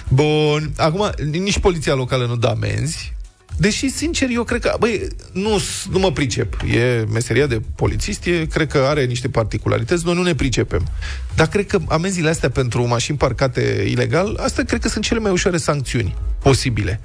[0.09, 0.72] Bun.
[0.76, 3.12] Acum, nici poliția locală nu dă amenzi.
[3.61, 6.55] Deși, sincer, eu cred că, băi, nu, nu mă pricep.
[6.75, 10.87] E meseria de polițist, e, cred că are niște particularități, noi nu ne pricepem.
[11.35, 15.31] Dar cred că amenziile astea pentru mașini parcate ilegal, astea cred că sunt cele mai
[15.31, 17.01] ușoare sancțiuni posibile.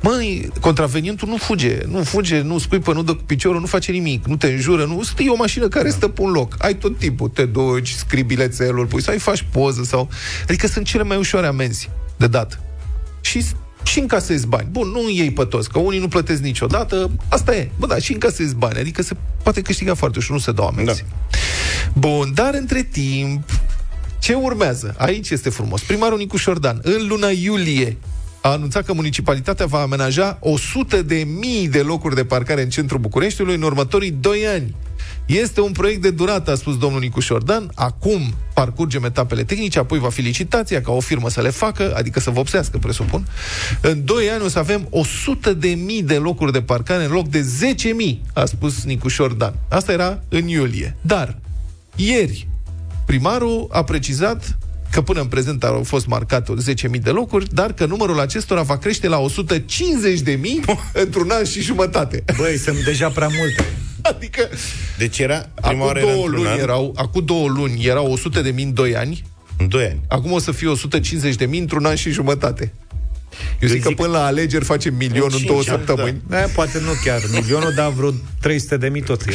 [0.00, 4.26] Măi, contravenientul nu fuge, nu fuge, nu scuipă, nu dă cu piciorul, nu face nimic,
[4.26, 6.54] nu te înjură, nu e o mașină care stă pe un loc.
[6.58, 10.08] Ai tot timpul, te duci, scrii bilețelul, pui să ai faci poză sau...
[10.42, 12.60] Adică sunt cele mai ușoare amenzi de dat.
[13.20, 13.44] Și
[13.88, 14.68] și încasezi bani.
[14.70, 17.70] Bun, nu iei pe toți, că unii nu plătesc niciodată, asta e.
[17.78, 21.04] Bă, da, și încasezi bani, adică se poate câștiga foarte ușor, nu se dau amenzi.
[21.30, 21.38] Da.
[21.94, 23.50] Bun, dar între timp,
[24.18, 24.94] ce urmează?
[24.98, 25.82] Aici este frumos.
[25.82, 27.96] Primarul Nicu Șordan, în luna iulie,
[28.40, 32.98] a anunțat că municipalitatea va amenaja 100 de mii de locuri de parcare în centrul
[32.98, 34.74] Bucureștiului în următorii 2 ani.
[35.28, 37.70] Este un proiect de durată, a spus domnul Nicuș Șordan.
[37.74, 42.20] Acum parcurgem etapele tehnice, apoi va fi licitația ca o firmă să le facă, adică
[42.20, 43.26] să vopsească, presupun.
[43.80, 47.28] În 2 ani o să avem 100 de mii de locuri de parcare în loc
[47.28, 49.54] de 10 mii, a spus Nicuș Șordan.
[49.68, 50.96] Asta era în iulie.
[51.00, 51.38] Dar,
[51.96, 52.48] ieri,
[53.06, 54.58] primarul a precizat
[54.90, 56.52] că până în prezent au fost marcate
[56.94, 59.26] 10.000 de locuri, dar că numărul acestora va crește la 150.000
[61.04, 62.24] într-un an și jumătate.
[62.36, 63.66] Băi, sunt deja prea multe.
[64.02, 64.48] Adică
[64.98, 68.12] Deci era, prima acum oară era două, într-un luni an, erau, acum două luni erau
[68.12, 69.24] 100 de mii în 2 ani,
[69.58, 70.00] în 2 ani.
[70.08, 72.72] acum o să fie 150 de mii într-un an și jumătate.
[73.60, 76.20] Eu, zic, zic- că până la alegeri facem milion în cinci două ani, săptămâni.
[76.28, 78.10] Da, poate nu chiar milionul, dar vreo
[78.40, 79.32] 300 de mii tot e.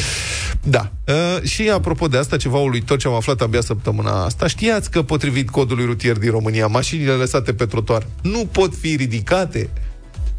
[0.63, 0.91] Da.
[1.08, 4.47] Uh, și apropo de asta, ceva uluitor ce am aflat abia săptămâna asta.
[4.47, 9.69] Știați că, potrivit codului rutier din România, mașinile lăsate pe trotuar nu pot fi ridicate?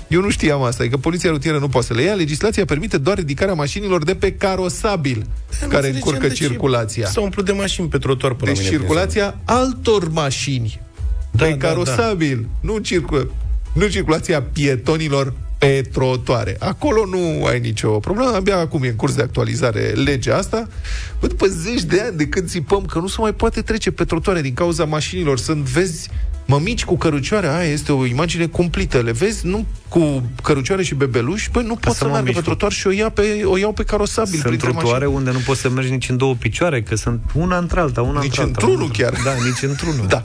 [0.09, 2.15] Eu nu știam asta, e că poliția rutieră nu poate să le ia.
[2.15, 5.27] Legislația permite doar ridicarea mașinilor de pe carosabil
[5.69, 7.07] care încurcă circulația.
[7.07, 8.77] S-au umplut de mașini pe trotuar până Deci la mine.
[8.79, 10.81] circulația altor mașini
[11.31, 13.35] Da, pe da, carosabil, nu, circu-
[13.75, 16.57] nu circulația pietonilor pe trotuare.
[16.59, 20.69] Acolo nu ai nicio problemă, abia acum e în curs de actualizare legea asta.
[21.21, 24.05] Bă, după zeci de ani de când țipăm că nu se mai poate trece pe
[24.05, 26.11] trotuare din cauza mașinilor, sunt, vezi,
[26.47, 28.99] mămici cu cărucioare, aia este o imagine cumplită.
[29.01, 32.41] Le vezi, nu cu cărucioare și bebeluși, păi nu pot să să meargă mămici pe
[32.41, 35.17] cu- trotuar și o, ia pe, o iau pe carosabil Sunt printre trotuare mașini.
[35.17, 38.21] unde nu poți să mergi nici în două picioare, că sunt una între alta, una
[38.21, 38.53] Nici între alta.
[38.61, 39.13] într-unul una chiar.
[39.25, 40.07] Da, nici într-unul.
[40.09, 40.23] Da.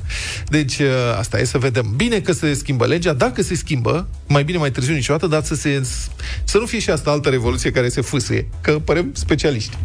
[0.47, 1.93] Deci, uh, asta e să vedem.
[1.95, 5.55] Bine că se schimbă legea, dacă se schimbă, mai bine mai târziu niciodată, dar să,
[5.55, 5.81] se,
[6.43, 9.77] să nu fie și asta altă revoluție care se fâsâie, că părem specialiști.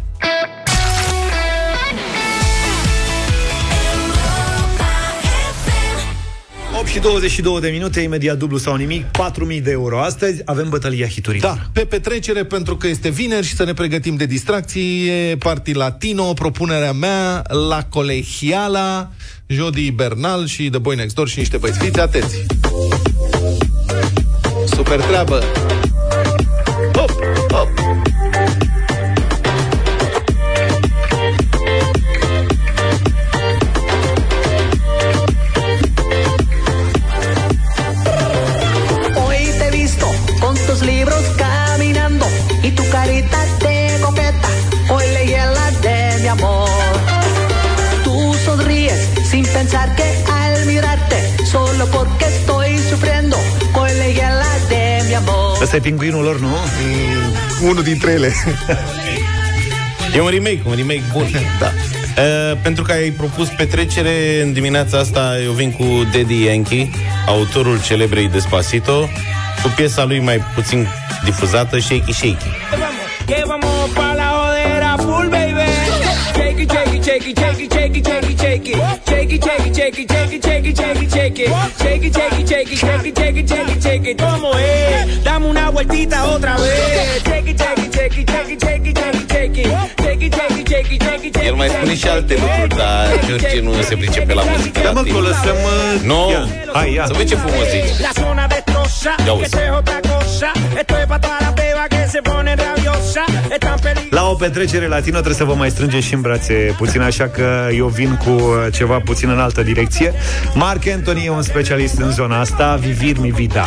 [6.95, 9.99] Și 22 de minute, imediat dublu sau nimic, 4.000 de euro.
[9.99, 11.51] Astăzi avem bătălia hiturilor.
[11.51, 15.73] Da, pe petrecere, pentru că este vineri și să ne pregătim de distracții, e Party
[15.73, 19.11] Latino, propunerea mea, La Colegiala,
[19.45, 21.79] Jody Bernal și The Boy Next Door și niște băieți.
[21.79, 22.45] Fiți atenți!
[24.65, 25.43] Super treabă!
[55.65, 56.57] Ăsta e pinguinul lor, nu?
[57.69, 58.33] Unul dintre ele.
[60.15, 61.27] E un remake, un remake bun.
[61.59, 61.71] da.
[62.17, 66.89] Uh, pentru că ai propus petrecere în dimineața asta, eu vin cu Daddy Yankee,
[67.27, 69.09] autorul celebrei Despacito,
[69.61, 70.87] cu piesa lui mai puțin
[71.23, 72.47] difuzată, Shaky Shaky.
[82.85, 84.21] Shake it, shake it, shake it, shake it, shake it, shake it.
[84.21, 85.23] ¿Cómo es?
[85.23, 87.23] Dame una vueltita otra vez.
[87.23, 89.67] Shake it, shake it, shake it, shake it, shake it, shake it, shake it.
[90.03, 91.47] Shake it, shake it, shake it, shake it, shake it.
[91.47, 94.79] El mai spune și alte lucruri, dar George nu se pricepe la muzică.
[94.83, 95.11] Da, mă, atât.
[95.11, 95.57] că o lăsăm...
[95.65, 96.47] uh, Nu, ia.
[96.73, 97.05] Hai, ia.
[97.05, 97.99] să vezi ce frumos zici.
[98.07, 99.41] La zona destroza, Ya que vos.
[99.45, 100.49] esto es otra cosa.
[100.79, 103.25] Esto es pa' toda la beba que se pone rabiosa.
[103.51, 104.11] Están peligrosas.
[104.11, 107.67] La o petrecere latino trebuie să vă mai strângeți și în brațe puțin, așa că
[107.75, 110.13] eu vin cu uh, ceva puțin în altă direcție.
[110.53, 113.65] Mark Anthony e un specialist în zona asta, Vivir mi vida.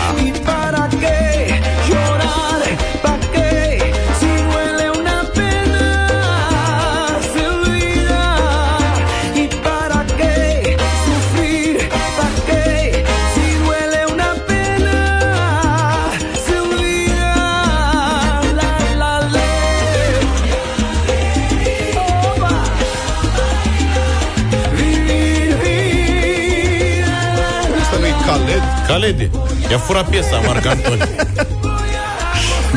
[28.98, 29.16] Khaled?
[29.16, 29.30] Calede,
[29.70, 31.00] i-a furat piesa Marc Antoni.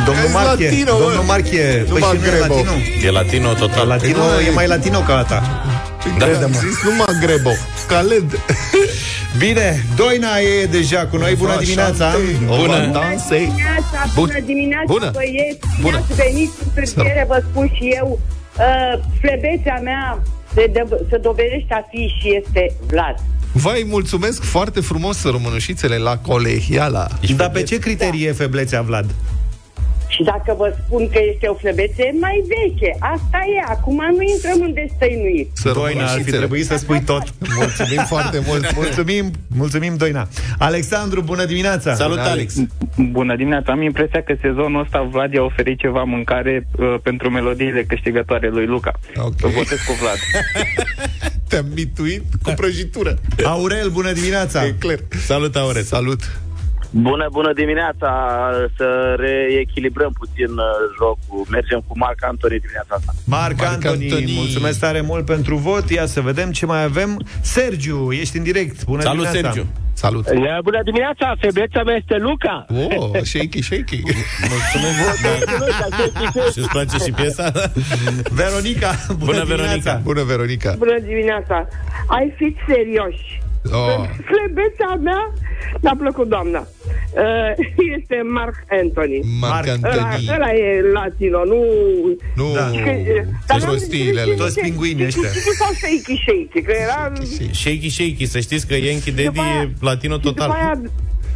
[0.05, 0.99] Domnul Ești Marche, latino, mă.
[1.03, 2.53] domnul Marche, Nu păi mă și nu e grebo.
[2.53, 2.71] latino.
[3.07, 3.87] E latino total.
[3.87, 5.39] Latino Păi nu, e e- mai latino ca ata.
[6.17, 6.43] Da, Crede-mă.
[6.43, 7.51] am zis numai grebo.
[7.87, 8.29] Khaled.
[9.37, 12.07] Bine, Doina e deja cu noi, bună dimineața!
[12.45, 12.77] Bună.
[12.93, 13.45] Dansei.
[13.45, 14.25] dimineața, Bun.
[14.25, 15.09] bună dimineața, Bună.
[15.13, 15.59] băieți.
[15.81, 15.97] Bună.
[15.97, 18.19] Ați venit cu întârziere, vă spun și eu.
[18.57, 20.21] Uh, flebețea mea
[20.53, 23.15] de, de, se dovedește a fi și este Vlad.
[23.53, 27.07] Vai, mulțumesc foarte frumos, românușițele, la colegiala.
[27.35, 29.15] Dar pe ce criterii e feblețea, Vlad?
[30.13, 33.71] Și dacă vă spun că este o flebețe mai veche, asta e.
[33.75, 35.49] Acum nu intrăm în destăinuit.
[35.53, 36.37] Să Doina, ar fi românușițele.
[36.37, 37.23] trebuit să spui tot.
[37.57, 38.63] Mulțumim foarte mult.
[38.81, 40.27] Mulțumim, mulțumim, Doina.
[40.57, 41.93] Alexandru, bună dimineața!
[41.93, 42.53] Salut, Bună, Alex.
[43.11, 47.83] Bună dimineața, am impresia că sezonul ăsta Vlad i-a oferit ceva mâncare uh, pentru melodiile
[47.83, 48.91] câștigătoare lui Luca.
[49.15, 49.33] Ok.
[49.41, 50.17] Îl votez cu Vlad.
[51.49, 53.17] Te-am mituit cu prăjitură.
[53.43, 54.65] Aurel, bună dimineața!
[54.65, 54.97] E clar.
[55.25, 55.81] Salut, Aure.
[55.81, 56.19] Salut.
[56.91, 58.09] Bună, bună dimineața!
[58.77, 60.65] Să reechilibrăm puțin uh,
[60.97, 61.45] jocul.
[61.49, 63.11] Mergem cu Marc Antoni dimineața asta.
[63.25, 64.33] Marc, Marc Antoni, Antoni.
[64.35, 65.89] mulțumesc tare mult pentru vot.
[65.89, 67.25] Ia să vedem ce mai avem.
[67.41, 68.85] Sergiu, ești în direct.
[68.85, 69.51] Bună Salut, dimineața.
[69.51, 69.69] Sergiu.
[69.93, 70.25] Salut.
[70.63, 71.35] Bună dimineața!
[71.39, 72.65] Febleța mea este Luca!
[72.95, 74.01] Oh, shaky, shaky.
[76.53, 77.51] Și îți place și piesa?
[78.31, 79.55] Veronica, bună, Bună, dimineața.
[79.55, 79.99] Veronica.
[80.03, 80.75] Bună, Veronica.
[80.77, 81.67] Bună dimineața.
[82.07, 83.40] Ai fi serioși.
[83.73, 85.33] Oh, Flebeța mea
[85.81, 86.59] mi-a plăcut, doamna.
[86.59, 87.65] Uh,
[87.97, 89.19] este Mark Anthony.
[89.39, 90.29] Marc Marc- Ăla, Antoni.
[90.35, 91.59] ăla e latino, nu...
[92.35, 92.65] Nu, Da.
[92.83, 92.91] Că,
[93.47, 94.35] dar Toți n-am prostiile înțeles alea.
[94.45, 95.29] Toți ce- pinguinii ăștia.
[95.29, 97.11] Ce ce sau shaky shaky, că era...
[97.51, 100.49] Shaky Shaky, să știți că Yankee Daddy După aia- e latino și După total.
[100.57, 100.81] aia,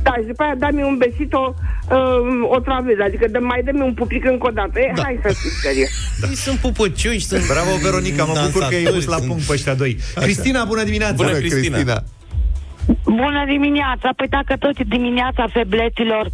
[0.04, 1.56] da, și după aia dă-mi un besito
[1.90, 4.80] uh, o travez, adică dă, mai dă-mi un pupic încă o dată.
[4.80, 5.02] E, da.
[5.04, 5.90] hai să fii serios.
[6.22, 6.28] Da.
[6.30, 9.44] Ei sunt pupăciuși, sunt Bravo, Veronica, mă bucur că ai dansatori, pus la sunt- punct
[9.48, 9.98] pe ăștia doi.
[10.16, 11.14] Cristina, bună dimineața!
[11.16, 11.76] Bună, Bună, Cristina.
[11.78, 12.04] Cristina.
[13.16, 14.10] Bună dimineața!
[14.16, 16.26] Păi dacă tot e dimineața febleților,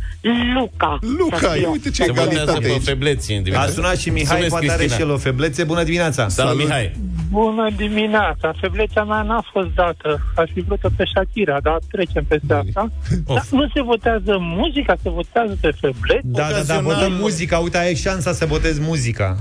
[0.55, 0.99] Luca.
[1.19, 1.67] Luca, să fie.
[1.67, 2.83] uite ce Se votează egalitate pe aici.
[2.83, 3.71] febleții în A dimineață.
[3.71, 4.97] sunat și Mihai, Mulțumesc, poate are Cristina.
[5.05, 5.63] și el o feblețe.
[5.63, 6.27] Bună dimineața!
[6.27, 6.91] Salut, Mihai.
[7.29, 8.53] Bună dimineața!
[8.61, 10.09] Feblețea mea n-a fost dată.
[10.35, 12.91] Aș fi vrut pe Shakira, dar trecem peste asta.
[13.27, 16.21] Dar nu se votează muzica, se votează pe feblețe.
[16.23, 17.57] Da, da, da, votăm muzica.
[17.57, 19.37] Uite, ai șansa să votezi muzica.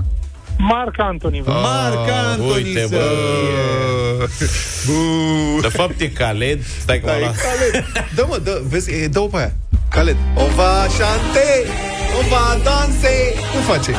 [0.67, 1.41] Marc Antony.
[1.41, 2.95] vă- Marc Antony uite, să bă.
[2.97, 4.45] fie.
[4.85, 5.61] Bu.
[5.61, 6.59] De fapt e Khaled.
[6.79, 7.35] Stai că m-am Stai, luat.
[7.35, 7.85] Khaled.
[8.15, 9.51] Dă mă, dă, vezi, e, dă-o pe aia.
[9.89, 10.15] Khaled.
[10.35, 11.65] O va chante,
[12.19, 13.33] o va danse.
[13.53, 13.91] Cum face?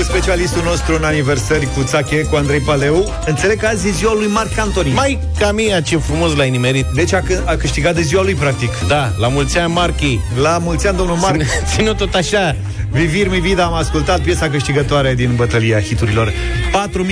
[0.00, 3.14] Cu specialistul nostru în aniversări cu Țache, cu Andrei Paleu.
[3.26, 4.90] Înțeleg că azi e ziua lui Marc Antony.
[4.92, 6.86] Mai ca mia, ce frumos l-ai nimerit.
[6.94, 8.70] Deci a, c- a câștigat de ziua lui, practic.
[8.88, 10.18] Da, la mulți ani, Marchi.
[10.42, 11.40] La mulți ani, domnul Marc.
[11.74, 12.56] Ține tot așa.
[12.90, 16.32] Vivir mi vida, am ascultat piesa câștigătoare din bătălia hiturilor.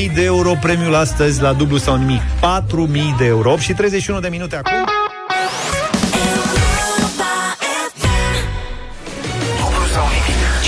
[0.09, 2.20] 4.000 de euro premiul astăzi la dublu sau nimic.
[2.22, 3.53] 4.000 de euro.
[3.53, 4.72] 8 și 31 de minute acum.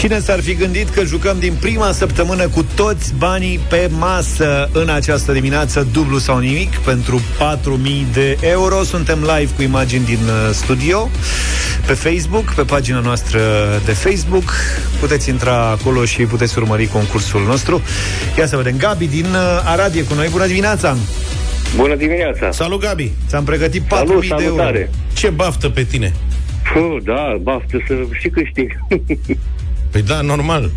[0.01, 4.89] Cine s-ar fi gândit că jucăm din prima săptămână cu toți banii pe masă în
[4.89, 8.83] această dimineață, dublu sau nimic, pentru 4.000 de euro.
[8.83, 11.11] Suntem live cu imagini din uh, studio.
[11.87, 13.41] pe Facebook, pe pagina noastră
[13.85, 14.53] de Facebook.
[15.01, 17.83] Puteți intra acolo și puteți urmări concursul nostru.
[18.39, 18.77] Ia să vedem.
[18.77, 20.29] Gabi din uh, Arad e cu noi.
[20.31, 20.97] Bună dimineața!
[21.77, 22.51] Bună dimineața!
[22.51, 23.11] Salut, Gabi!
[23.29, 24.45] Ți-am pregătit 4.000 Salut, de euro.
[24.45, 24.91] salutare!
[25.13, 26.13] Ce baftă pe tine?
[26.73, 28.73] Puh, da, baftă să și câștig.
[29.91, 30.71] Păi da, normal.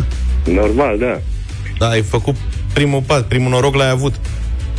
[0.60, 1.20] Normal, da.
[1.78, 2.36] Da, ai făcut
[2.74, 4.14] primul pas, primul noroc l-ai avut.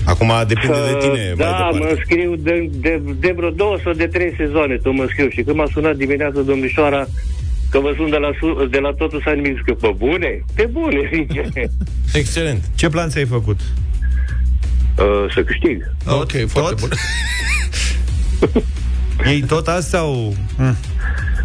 [0.05, 1.77] Acum depinde de tine da, mai departe.
[1.77, 5.41] mă înscriu de, de, de vreo două sau de trei sezoane tot mă înscriu și
[5.41, 7.07] când m-a sunat dimineața domnișoara
[7.69, 10.43] că vă sunt de la, su- de la totul s-a nimic, zic că pe bune?
[10.55, 11.49] Pe bune, zice.
[12.19, 12.63] Excelent.
[12.75, 13.59] Ce plan ți-ai făcut?
[14.97, 15.83] Uh, să câștig.
[16.05, 16.89] Ok, foarte bun.
[19.31, 20.35] Ei tot azi sau...
[20.57, 20.75] Mm.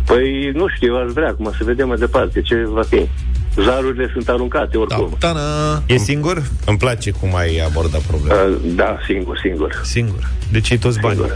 [0.07, 3.01] Păi nu știu, aș vrea acum să vedem mai departe ce va fi.
[3.63, 5.17] Zarurile sunt aruncate oricum.
[5.19, 5.83] Da.
[5.87, 6.43] E singur?
[6.67, 8.43] Îmi place cum ai abordat problema.
[8.43, 9.81] Uh, da, singur, singur.
[9.85, 10.31] Singur.
[10.53, 11.31] Deci e toți banii.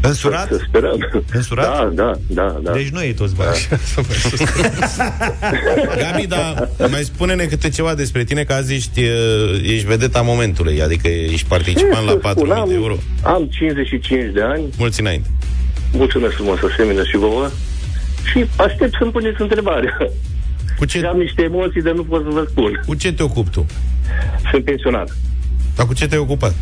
[0.00, 0.46] Însurat?
[0.46, 1.22] Să sperăm.
[1.32, 1.66] Însurat?
[1.66, 2.56] Da, da, da.
[2.62, 2.72] da.
[2.72, 3.60] Deci nu e toți banii.
[6.02, 10.82] Gabi, dar mai spune-ne câte ceva despre tine, că azi ești, uh, ești vedeta momentului,
[10.82, 12.96] adică ești participant la Ce să 4.000 spun, am- de euro.
[13.22, 14.62] Am 55 de ani.
[14.78, 15.28] Mulți înainte.
[15.92, 17.48] Mulțumesc frumos, asemenea și vouă.
[18.30, 19.96] Și aștept să-mi puneți întrebarea.
[20.78, 21.06] Cu ce...
[21.06, 22.82] Am niște emoții, dar nu pot să vă spun.
[22.86, 23.66] Cu ce te ocupi tu?
[24.50, 25.16] Sunt pensionat.
[25.76, 26.54] Dar cu ce te-ai ocupat?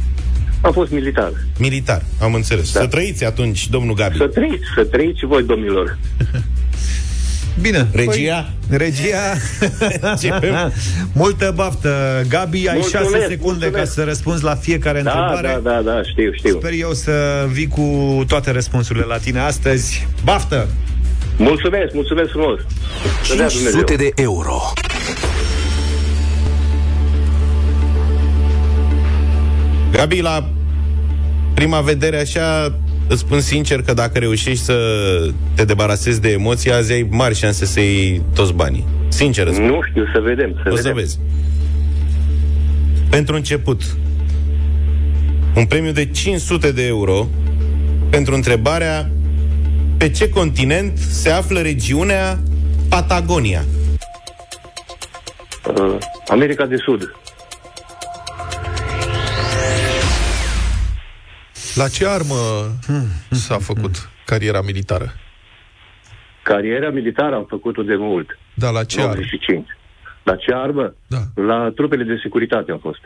[0.60, 1.32] Am fost militar.
[1.58, 2.72] Militar, am înțeles.
[2.72, 2.80] Da.
[2.80, 4.16] Să trăiți atunci, domnul Gabi.
[4.16, 5.98] Să trăiți, să trăiți și voi, domnilor.
[7.60, 7.86] Bine.
[7.92, 8.50] Regia?
[8.68, 9.36] Păi, regia.
[10.10, 10.72] Începem.
[11.12, 12.22] Multă baftă.
[12.28, 13.74] Gabi, ai Mulțumesc, 6 secunde mulțumesc.
[13.74, 15.60] ca să răspunzi la fiecare Da, întrebare.
[15.62, 16.58] da, da, da, știu, știu.
[16.58, 17.84] Sper eu să vii cu
[18.28, 20.06] toate răspunsurile la tine astăzi.
[20.24, 20.68] Baftă!
[21.40, 22.60] Mulțumesc, mulțumesc frumos.
[23.24, 23.80] Să dea Dumnezeu.
[23.82, 24.72] 500 de euro.
[29.92, 30.48] Gabi, la
[31.54, 32.74] prima vedere așa,
[33.08, 34.76] îți spun sincer că dacă reușești să
[35.54, 38.86] te debarasezi de emoții, azi ai mari șanse să iei toți banii.
[39.08, 39.68] Sincer îți spun.
[39.68, 40.82] Nu știu, să vedem, să O vedem.
[40.82, 41.18] să vezi.
[43.10, 43.82] Pentru început,
[45.54, 47.28] un premiu de 500 de euro
[48.10, 49.10] pentru întrebarea
[50.00, 52.38] pe ce continent se află regiunea
[52.88, 53.62] Patagonia?
[55.66, 55.98] Uh,
[56.28, 57.14] America de Sud.
[61.74, 62.34] La ce armă
[63.30, 65.12] s-a făcut cariera militară?
[66.42, 68.38] Cariera militară am făcut-o de mult.
[68.54, 69.20] Da, la ce În armă?
[69.20, 69.66] 85.
[70.22, 70.94] La ce armă?
[71.06, 71.42] Da.
[71.42, 73.00] La trupele de securitate am fost.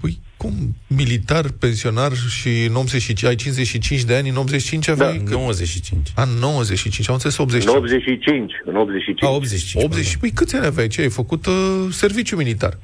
[0.00, 0.52] Păi, cum
[0.86, 5.16] militar, pensionar și în 85, ai 55 de ani, în 85 aveai...
[5.16, 5.32] Da, cât?
[5.32, 6.12] 95.
[6.14, 7.62] A, 95, am înțeles 80.
[7.64, 8.52] În 85.
[8.64, 9.22] În 85.
[9.22, 9.84] A, 85.
[9.84, 10.88] 80, păi câți ani aveai?
[10.88, 11.54] Ce ai făcut uh,
[11.90, 12.78] serviciu militar?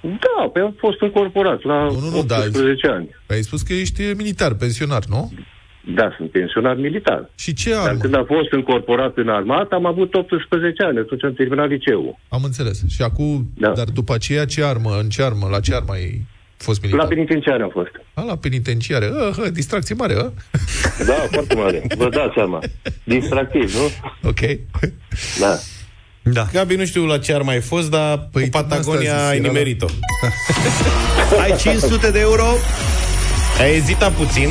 [0.00, 3.08] Da, pe am fost încorporat la Nu, nu, nu, da, 18 ani.
[3.26, 5.32] Ai spus că ești militar, pensionar, nu?
[5.94, 7.30] Da, sunt pensionar militar.
[7.34, 7.98] Și ce Dar armă?
[7.98, 12.18] când am fost încorporat în armată, am avut 18 ani, atunci am terminat liceul.
[12.28, 12.84] Am înțeles.
[12.88, 13.70] Și acum, Da.
[13.70, 16.26] dar după aceea, ce armă, în ce armă, la ce armă ai
[16.64, 17.02] fost militar?
[17.02, 17.90] La penitenciar am fost.
[18.14, 19.06] A, la penitenciare.
[19.06, 20.30] Ah, ah, distracție mare, a?
[21.06, 21.82] Da, foarte mare.
[21.96, 22.58] Vă dați seama.
[23.04, 23.90] Distractiv, nu?
[24.28, 24.40] Ok.
[25.40, 25.58] Da.
[26.22, 26.46] Da.
[26.52, 29.44] Gabi, nu știu la ce ar mai fost, dar Păi, cu Patagonia asta ai zis,
[29.44, 29.86] era nimerit-o.
[31.42, 32.46] Ai 500 de euro?
[33.60, 34.48] Ai ezitat puțin,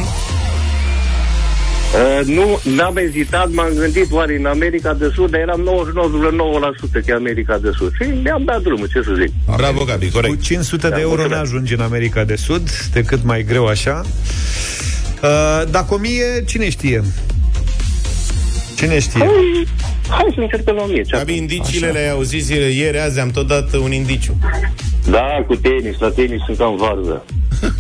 [1.93, 5.69] Uh, nu, n-am ezitat, m-am gândit oare în America de Sud, dar eram
[6.87, 7.91] 99,9% că e America de Sud.
[8.01, 9.31] Și mi-am dat drumul, ce să zic.
[9.55, 10.41] Bravo, Gabi, Cu corect.
[10.41, 11.41] 500 de Da, euro mulțumesc.
[11.41, 14.01] ne ajungi în America de Sud, decât mai greu așa.
[15.23, 17.03] Uh, dacă o mie, cine știe?
[18.77, 19.19] Cine știe?
[19.19, 19.67] Hai,
[20.09, 21.01] hai să încercăm la 1000.
[21.01, 24.37] ce Gabi, indiciile le-ai auzit ieri, azi am tot dat un indiciu.
[25.09, 27.23] Da, cu tenis, la tenis sunt cam varză.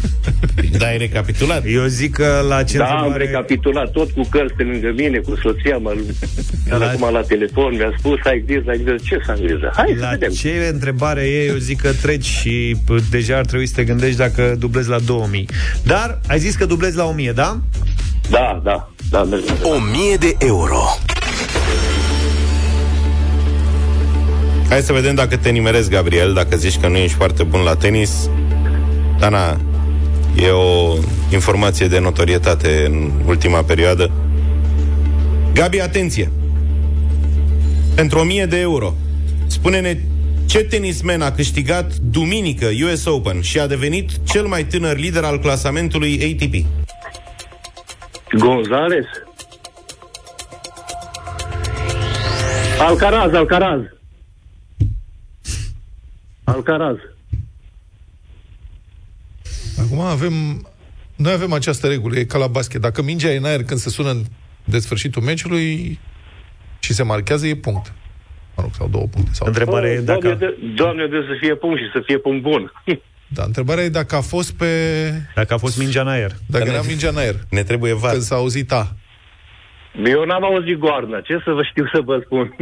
[0.77, 1.63] Da, ai recapitulat.
[1.67, 3.25] Eu zic că la ce Da, am întrebare...
[3.25, 5.93] recapitulat tot cu cărți pe lângă mine, cu soția mă
[6.69, 6.85] La- la...
[6.89, 9.71] acum la telefon, mi-a spus, ai grijă, ai grijă, ce să am grijă?
[9.75, 10.31] Hai să La vedem.
[10.31, 14.17] ce întrebare e, eu zic că treci și p- deja ar trebui să te gândești
[14.17, 15.49] dacă dublezi la 2000.
[15.83, 17.59] Dar ai zis că dublezi la 1000, da?
[18.29, 19.55] Da, da, da, mergem.
[19.63, 20.81] 1000 de euro.
[24.73, 27.75] Hai să vedem dacă te nimerezi, Gabriel, dacă zici că nu ești foarte bun la
[27.75, 28.29] tenis.
[29.19, 29.59] Dana,
[30.35, 30.95] e o
[31.31, 34.11] informație de notorietate în ultima perioadă.
[35.53, 36.31] Gabi, atenție!
[37.95, 38.93] Pentru 1000 de euro,
[39.47, 39.97] spune-ne
[40.45, 45.39] ce tenismen a câștigat duminică US Open și a devenit cel mai tânăr lider al
[45.39, 46.65] clasamentului ATP?
[48.39, 49.05] Gonzales?
[52.79, 53.79] Alcaraz, Alcaraz.
[56.53, 56.95] Alcaraz.
[59.79, 60.33] Acum avem...
[61.15, 62.81] Noi avem această regulă, e ca la basket.
[62.81, 64.23] Dacă mingea e în aer când se sună în
[64.63, 65.99] de sfârșitul meciului
[66.79, 67.93] și se marchează, e punct.
[68.55, 69.31] Mă rog, sau două puncte.
[69.33, 70.19] Sau Întrebarea e dacă...
[70.19, 72.71] Doamne, de, Doamne, de să fie punct și să fie punct bun.
[73.27, 74.67] Da, întrebarea e dacă a fost pe...
[75.35, 76.31] Dacă a fost mingea în aer.
[76.45, 77.35] Dacă era mingea în aer.
[77.49, 78.11] Ne trebuie var.
[78.11, 78.95] Când s-a auzit A.
[80.05, 81.21] Eu n-am auzit goarna.
[81.21, 82.55] Ce să vă știu să vă spun?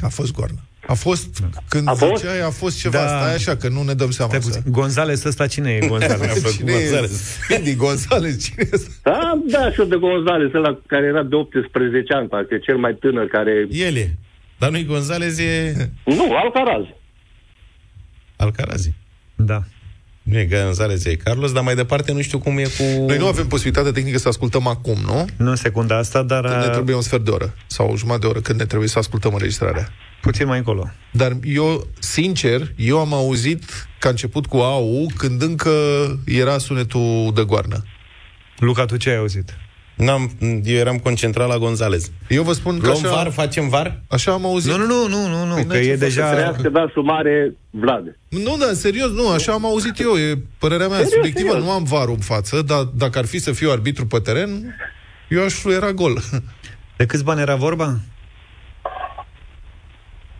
[0.00, 0.58] A fost goarnă.
[0.86, 2.10] A fost, când A a fost?
[2.10, 2.22] fost?
[2.22, 3.04] ziceai, a fost ceva, Da.
[3.04, 3.18] da.
[3.20, 4.32] stai așa, că nu ne dăm seama.
[4.34, 4.72] Stai puțin.
[4.72, 6.52] Gonzales ăsta cine e Gonzales?
[6.56, 7.06] Cine e?
[7.06, 8.80] Speedy Gonzales, cine e?
[9.02, 13.26] Da, da, și de Gonzales, ăla care era de 18 ani, parcă cel mai tânăr
[13.26, 13.66] care...
[13.70, 14.16] El e.
[14.58, 15.74] Dar nu-i Gonzalez, e
[16.04, 16.84] Nu, Alcaraz.
[18.36, 18.92] Alcarazi.
[19.34, 19.62] da.
[20.22, 23.04] Nu e Gonzalez, e Carlos, dar mai departe nu știu cum e cu...
[23.06, 25.24] Noi nu avem posibilitatea tehnică să ascultăm acum, nu?
[25.36, 27.96] Nu în secunda asta, dar Când ne uh, trebuie un sfert de oră sau o
[27.96, 29.88] jumătate de oră când ne trebuie să ascultăm înregistrarea.
[30.24, 30.90] Puțin mai încolo.
[31.12, 33.62] Dar eu, sincer, eu am auzit
[33.98, 35.70] că a început cu AU când încă
[36.26, 37.84] era sunetul de goarnă.
[38.58, 39.56] Luca, tu ce ai auzit?
[39.96, 40.30] N-am,
[40.64, 42.10] eu eram concentrat la Gonzalez.
[42.28, 44.00] Eu vă spun că Luăm așa, var, facem var?
[44.08, 44.70] așa am auzit.
[44.70, 46.30] Nu, nu, nu, nu, nu, nu Păi că n-ai ce e să deja...
[46.32, 48.18] Trească da sumare Vlad.
[48.28, 51.64] Nu, da, serios, nu, așa am auzit eu, e părerea mea Serios, subiectivă, serios.
[51.64, 54.76] nu am varul în față, dar dacă ar fi să fiu arbitru pe teren,
[55.28, 56.20] eu aș fluiera gol.
[56.96, 57.98] De câți bani era vorba?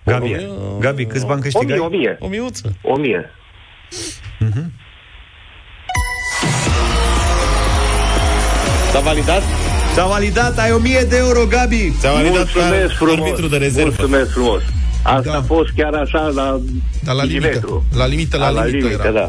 [0.05, 0.47] Gabi,
[0.81, 1.79] Gabi câți bani O mie, câștigai?
[1.79, 2.17] o mie.
[2.21, 2.75] O miuță.
[2.83, 3.31] O mie.
[8.93, 9.43] S-a validat?
[9.95, 11.93] S-a validat, ai 1000 de euro, Gabi!
[12.01, 13.19] Ți-a validat Mulțumesc ca frumos.
[13.19, 13.89] arbitru de rezervă.
[13.99, 14.63] Mulțumesc frumos.
[15.03, 15.37] Asta Da.
[15.37, 16.61] a fost chiar așa la
[17.05, 17.85] Dar la limită, milimetru.
[17.97, 19.13] la limită, la, A, la limită, limită, era.
[19.13, 19.25] da.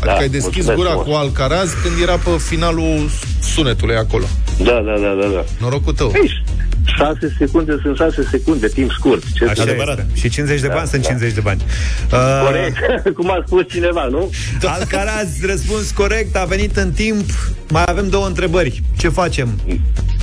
[0.00, 1.06] Adică Da, ai deschis mulțumesc gura frumos.
[1.08, 3.08] cu Alcaraz când era pe finalul
[3.42, 4.24] sunetului acolo.
[4.58, 5.44] Da, da, da, da, da.
[5.60, 6.12] Norocul tău.
[6.14, 6.44] Ei,
[6.96, 9.22] 6 secunde sunt 6 secunde, timp scurt.
[9.34, 9.98] Ce Așa să- adevărat.
[9.98, 10.18] este.
[10.20, 11.08] Și 50 de Da, bani sunt da.
[11.08, 11.62] 50 de bani.
[12.12, 12.78] Uh, Corect,
[13.16, 14.30] cum a spus cineva, nu?
[14.76, 17.24] Alcaraz, răspuns corect, a venit în timp.
[17.70, 18.82] Mai avem două întrebări.
[18.98, 19.60] Ce facem?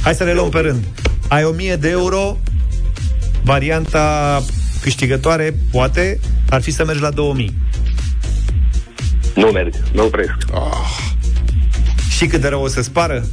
[0.02, 0.84] Hai să le luăm pe rând.
[1.28, 2.38] Ai 1000 de euro.
[3.44, 4.42] Varianta
[4.82, 7.54] câștigătoare, poate, ar fi să mergi la 2000.
[9.36, 10.32] Nu merg, nu opresc.
[12.16, 13.24] Și cât de rău o să spară?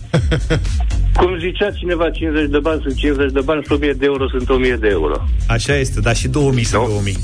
[1.19, 4.49] Cum zicea cineva, 50 de bani sunt 50 de bani și 1000 de euro sunt
[4.49, 5.15] 1000 de euro.
[5.47, 6.89] Așa este, dar și 2000 sunt Nu.
[6.89, 7.17] 2000.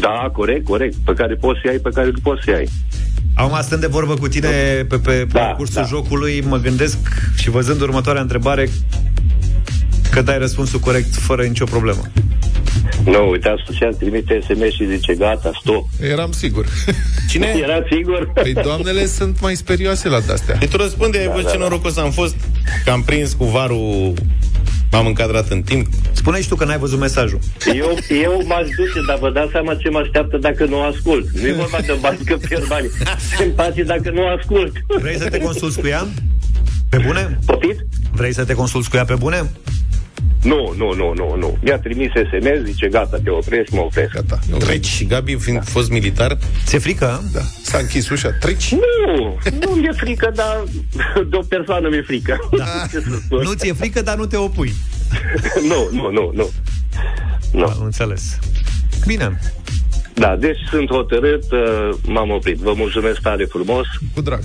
[0.00, 0.94] Da, corect, corect.
[1.04, 2.68] Pe care poți să ai, pe care nu poți să ai.
[3.34, 4.48] Acum stând de vorbă cu tine
[4.88, 5.86] pe, pe Da, parcursul da.
[5.88, 6.98] jocului, mă gândesc
[7.36, 8.68] și văzând următoarea întrebare
[10.10, 12.02] că dai răspunsul corect fără nicio problemă.
[13.04, 15.86] Nu, uite, asociat trimite SMS și zice, gata, stop.
[16.00, 16.66] Eram sigur.
[17.30, 17.54] Cine?
[17.62, 18.30] Era sigur?
[18.34, 20.56] Păi doamnele sunt mai sperioase la de-astea.
[20.56, 22.36] Deci tu răspunde, ai văzut ce norocos am fost
[22.84, 24.14] că am prins cu varul
[24.94, 25.86] M-am încadrat în timp.
[26.12, 27.38] Spune și tu că n-ai văzut mesajul.
[27.74, 31.30] Eu, eu m-aș duce, dar vă dați seama ce mă așteaptă dacă nu ascult.
[31.30, 32.90] Nu e vorba de bani că pierd bani.
[33.38, 34.72] Simpatie dacă nu ascult.
[35.00, 36.06] Vrei să te consulți cu ea?
[36.88, 37.38] Pe bune?
[37.46, 37.86] Poftit?
[38.12, 39.50] Vrei să te consulți cu ea pe bune?
[40.44, 41.58] Nu, nu, nu, nu, nu.
[41.62, 44.12] Mi-a trimis SMS, zice gata, te opresc, mă opresc.
[44.12, 44.38] Gata.
[44.58, 47.22] Treci și Gabi, fiind fost militar, Ți-e frică?
[47.32, 47.40] Da.
[47.62, 48.30] S-a închis ușa.
[48.30, 48.72] Treci.
[48.72, 50.64] Nu, nu mi-e frică, dar
[51.30, 52.48] de o persoană mi-e frică.
[52.56, 52.64] Da.
[52.90, 53.42] Ce să spun?
[53.42, 54.74] Nu ți-e frică, dar nu te opui.
[55.70, 56.50] nu, nu, nu, nu.
[57.52, 57.64] Nu.
[57.64, 58.38] Am înțeles.
[59.06, 59.38] Bine.
[60.14, 62.58] Da, deci sunt hotărât, uh, m-am oprit.
[62.58, 63.86] Vă mulțumesc tare frumos.
[64.14, 64.40] Cu drag.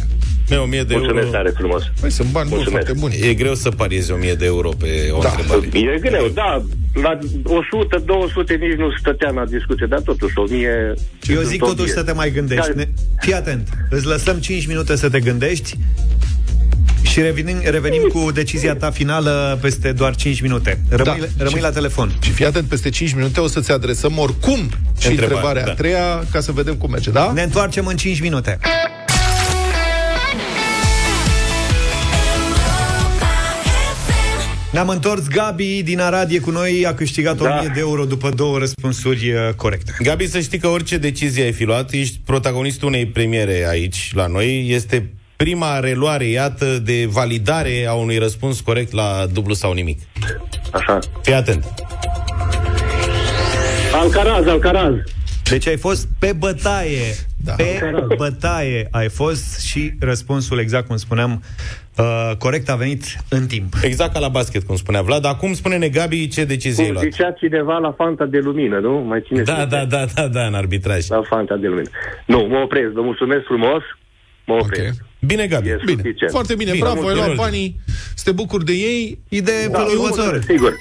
[0.50, 1.38] Mi 1000 de Mulțumesc euro.
[1.38, 1.84] tare frumos.
[2.02, 2.86] Păi sunt bani buni, Mulțumesc.
[2.86, 3.30] foarte buni.
[3.30, 5.30] E greu să pariezi 1000 de euro pe o Da.
[5.30, 5.94] întrebare.
[5.96, 6.64] E greu, da.
[6.94, 10.94] La 100, 200 nici nu stăteam la discuție, dar totuși 1000...
[11.28, 11.94] Eu zic sunt totuși 1000.
[11.94, 12.62] să te mai gândești.
[12.62, 12.88] Care- Ne...
[13.20, 13.68] Fii atent.
[13.90, 15.78] Îți lăsăm 5 minute să te gândești
[17.04, 20.80] și revenim, revenim cu decizia ta finală peste doar 5 minute.
[20.90, 21.26] Rămâi, Da.
[21.38, 22.12] rămâi Și- la telefon.
[22.24, 24.58] Și fii atent, peste 5 minute o să-ți adresăm oricum
[25.00, 25.72] și Întrebare, întrebarea da.
[25.72, 27.32] a treia, ca să vedem cum merge, da?
[27.34, 28.60] Ne întoarcem în 5 minute.
[34.72, 37.58] Ne-am întors, Gabi din Arad e cu noi, a câștigat Da.
[37.58, 39.92] 1000 de euro după două răspunsuri uh, corecte.
[40.00, 44.28] Gabi, să știi că orice decizie ai fi luat, ești protagonistul unei premiere aici, la
[44.28, 44.70] noi.
[44.70, 50.00] Este prima reluare, iată, de validare a unui răspuns corect la dublu sau nimic.
[50.72, 51.00] Așa.
[51.22, 51.66] Fii atent.
[53.94, 54.94] Alcaraz, Alcaraz.
[55.44, 57.16] Deci ai fost pe bătaie.
[57.44, 57.54] Da.
[57.54, 57.80] Pe
[58.18, 61.44] bătaie ai fost și răspunsul, exact cum spuneam,
[62.00, 63.74] uh, corect a venit în timp.
[63.82, 65.26] Exact ca la basket, cum spunea Vlad.
[65.26, 67.12] Acum spune-ne, Gabi, ce decizie ai Cum luat.
[67.12, 68.92] zicea cineva la Fanta de lumină, nu?
[69.08, 71.08] Mai ține Da, da, da, da, da, în arbitraj.
[71.08, 71.90] La Fanta de lumină.
[72.26, 73.82] Nu, mă opresc, vă mulțumesc frumos.
[74.46, 74.94] Mă opresc.
[75.02, 75.08] Ok.
[75.20, 75.68] Bine, Gabi.
[75.70, 76.32] E Bine, suficient.
[76.32, 77.42] foarte bine, Bine, bravo, ai luat mulțumesc.
[77.42, 77.80] banii,
[78.16, 79.20] să te bucuri de ei.
[79.30, 80.32] Idee Da, da, eu următoare.
[80.32, 80.74] mulțumesc, sigur.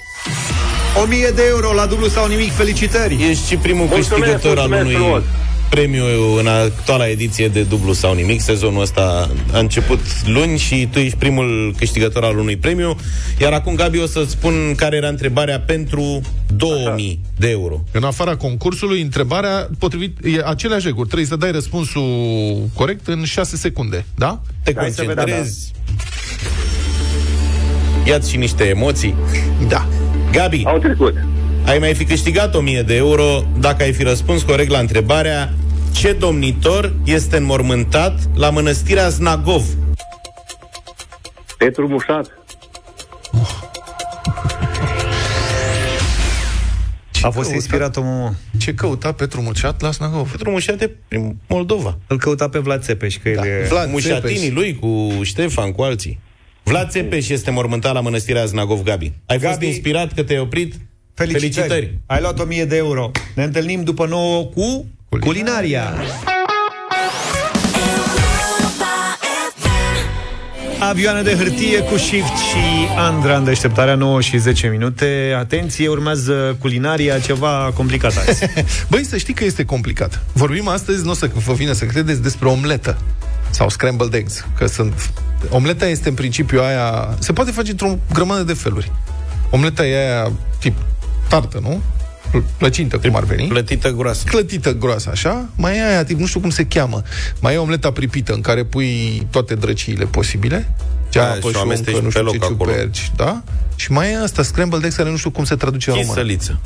[1.03, 3.13] 1000 de euro la dublu sau nimic, felicitări!
[3.29, 5.23] Ești și primul Mulțumesc, câștigător al mulțumesc unui frumos.
[5.69, 6.03] Premiu
[6.39, 8.41] în actuala ediție de dublu sau nimic.
[8.41, 12.95] Sezonul ăsta a început luni și tu ești primul câștigător al unui premiu.
[13.39, 16.21] Iar acum, Gabi, o să-ți spun care era întrebarea pentru
[16.55, 17.83] 2000 de euro.
[17.91, 21.05] În afara concursului, întrebarea potrivit e aceleași reguli.
[21.07, 24.41] Trebuie să dai răspunsul corect în 6 secunde, da?
[24.63, 25.71] Te concentrezi.
[28.05, 29.15] Ia-ți și niște emoții.
[29.67, 29.87] Da.
[30.31, 31.13] Gabi, Au trecut.
[31.69, 35.53] Ai mai fi câștigat 1000 de euro dacă ai fi răspuns corect la întrebarea
[35.91, 39.63] ce domnitor este înmormântat la mănăstirea Znagov?
[41.57, 42.39] Petru Mușat.
[47.21, 48.33] A fost inspirat omul.
[48.57, 50.31] Ce căuta Petru Muceat la Snagov?
[50.31, 51.97] Petru Mușat e prin Moldova.
[52.07, 53.47] Îl căuta pe Vlad Țepeș, că da.
[53.47, 53.67] el e...
[53.67, 54.53] Vlad Mușatinii Țepeș.
[54.53, 56.19] lui cu Ștefan, cu alții.
[56.63, 59.11] Vlad Țepeș este mormântat la mănăstirea Znagov, Gabi.
[59.25, 60.73] Ai fost Gabi, inspirat că te-ai oprit?
[61.19, 61.67] Felicitări.
[61.67, 61.99] Felicitări.
[62.05, 63.11] Ai luat 1000 de euro.
[63.35, 64.85] Ne întâlnim după 9 cu
[65.19, 65.93] culinaria.
[70.79, 75.35] Avioane de hârtie cu shift și Andra în deșteptarea 9 și 10 minute.
[75.37, 78.45] Atenție, urmează culinaria, ceva complicat azi.
[78.91, 80.23] Băi, să știi că este complicat.
[80.33, 82.97] Vorbim astăzi, nu o să vă vină să credeți, despre omletă
[83.49, 85.11] sau scrambled eggs, că sunt...
[85.49, 87.15] Omleta este în principiu aia...
[87.19, 88.91] Se poate face într-o grămadă de feluri.
[89.49, 90.73] Omleta e aia tip
[91.29, 91.81] tartă, nu?
[92.31, 93.47] Pl- Plăcintă, cum ar veni.
[93.47, 94.23] Plătită groasă.
[94.29, 95.49] Clătită groasă, așa.
[95.55, 97.01] Mai e aia, tip, nu știu cum se cheamă.
[97.39, 100.55] Mai e omleta pripită, în care pui toate drăciile posibile.
[100.55, 100.65] Aia,
[101.09, 102.71] Ceapă, și o amesteci șuncă, nu pe știu loc ce acolo.
[102.71, 103.43] ciuperci, da?
[103.75, 106.13] Și mai e asta, scrambled eggs, care nu știu cum se traduce în română.
[106.13, 106.59] Chisăliță.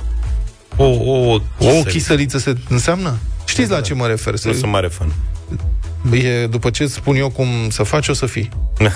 [0.75, 3.17] O, o, O chisăliță se înseamnă?
[3.45, 4.33] Știți la ce mă refer?
[4.43, 5.13] Nu sunt mare fan.
[6.11, 8.49] E, după ce îți spun eu cum să faci, o să fii.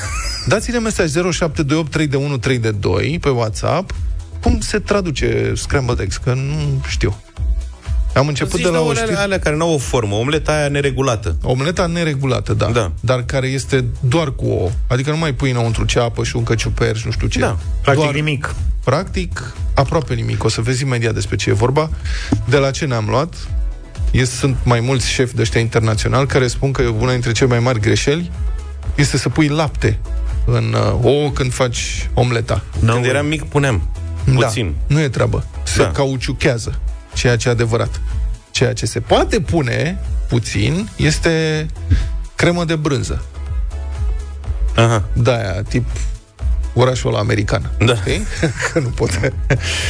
[0.47, 3.93] Dați-ne mesaj 0728 3 de 1 3 de 2 pe WhatsApp
[4.41, 7.15] cum se traduce scrambled eggs, că nu știu.
[8.13, 9.17] Am început Zici de la o alea, știre...
[9.19, 11.35] alea care nu au o formă, omleta aia neregulată.
[11.41, 12.91] Omleta neregulată, da, Da.
[12.99, 14.69] dar care este doar cu ouă.
[14.87, 17.39] Adică nu mai pui înăuntru ceapă și uncă ciuperci, nu știu ce.
[17.39, 18.55] Da, Practic doar, nimic.
[18.83, 20.43] Practic, aproape nimic.
[20.43, 21.89] O să vezi imediat despre ce e vorba.
[22.45, 23.33] De la ce ne-am luat?
[24.11, 27.59] E, sunt mai mulți șefi de ăștia internaționali care spun că una dintre cele mai
[27.59, 28.31] mari greșeli
[28.95, 29.99] este să pui lapte
[30.45, 32.63] în uh, ouă când faci omleta.
[32.79, 33.81] No, Când eram mic, puneam.
[34.33, 34.75] Puțin.
[34.87, 35.45] Da, nu e treabă.
[35.63, 35.91] Se Da.
[35.91, 36.79] cauciuchează,
[37.13, 38.01] ceea ce e adevărat.
[38.51, 41.65] Ceea ce se poate pune puțin este
[42.35, 43.23] cremă de brânză.
[44.75, 45.03] Aha.
[45.13, 45.85] Da, aia, tip
[46.73, 47.71] orașul ăla american.
[47.85, 47.95] Da.
[47.95, 48.21] Știi?
[48.73, 49.09] Că nu pot.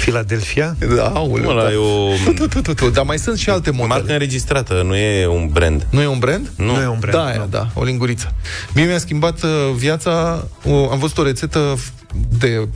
[0.01, 0.75] Philadelphia?
[0.95, 1.71] Da, aoleu, Ăla da.
[1.71, 2.89] e o Tu, tu, tu, tu.
[2.89, 3.87] Dar mai sunt și alte modele.
[3.93, 5.87] marcă înregistrată, nu e un brand.
[5.89, 6.51] Nu e un brand?
[6.55, 6.75] Nu.
[6.75, 7.15] Nu e un brand.
[7.17, 8.33] Da, aia, da, o linguriță.
[8.73, 11.91] Mie mi-a schimbat uh, viața, o, am văzut o rețetă f-
[12.39, 12.67] de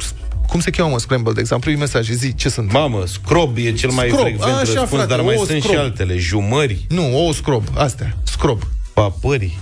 [0.52, 1.52] cum se cheamă, mă, scrambled eggs?
[1.52, 2.72] Am primit mesaje, zi, ce sunt?
[2.72, 5.76] Mamă, scrob e cel mai Scrob, frecvent așa, răspuns, frate, dar mai ouă sunt scrob.
[5.76, 6.18] și altele.
[6.18, 8.62] Jumări, Nu, ouă scrob, astea, scrob.
[8.94, 9.58] papări,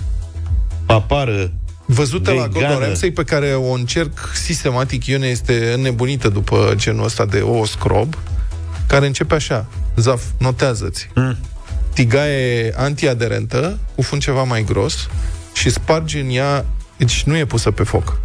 [0.86, 1.52] papară,
[1.86, 2.66] Văzută la Vegană.
[2.66, 7.66] Gordon Ramsay, pe care o încerc sistematic, Ione este înnebunită după genul ăsta de ouă
[7.66, 8.14] scrob,
[8.86, 9.66] care începe așa,
[9.96, 11.10] Zaf, notează-ți.
[11.14, 11.36] Mm.
[11.94, 15.08] Tigaie antiaderentă, cu fund ceva mai gros,
[15.52, 16.64] și spargi în ea,
[16.96, 18.20] deci nu e pusă pe foc,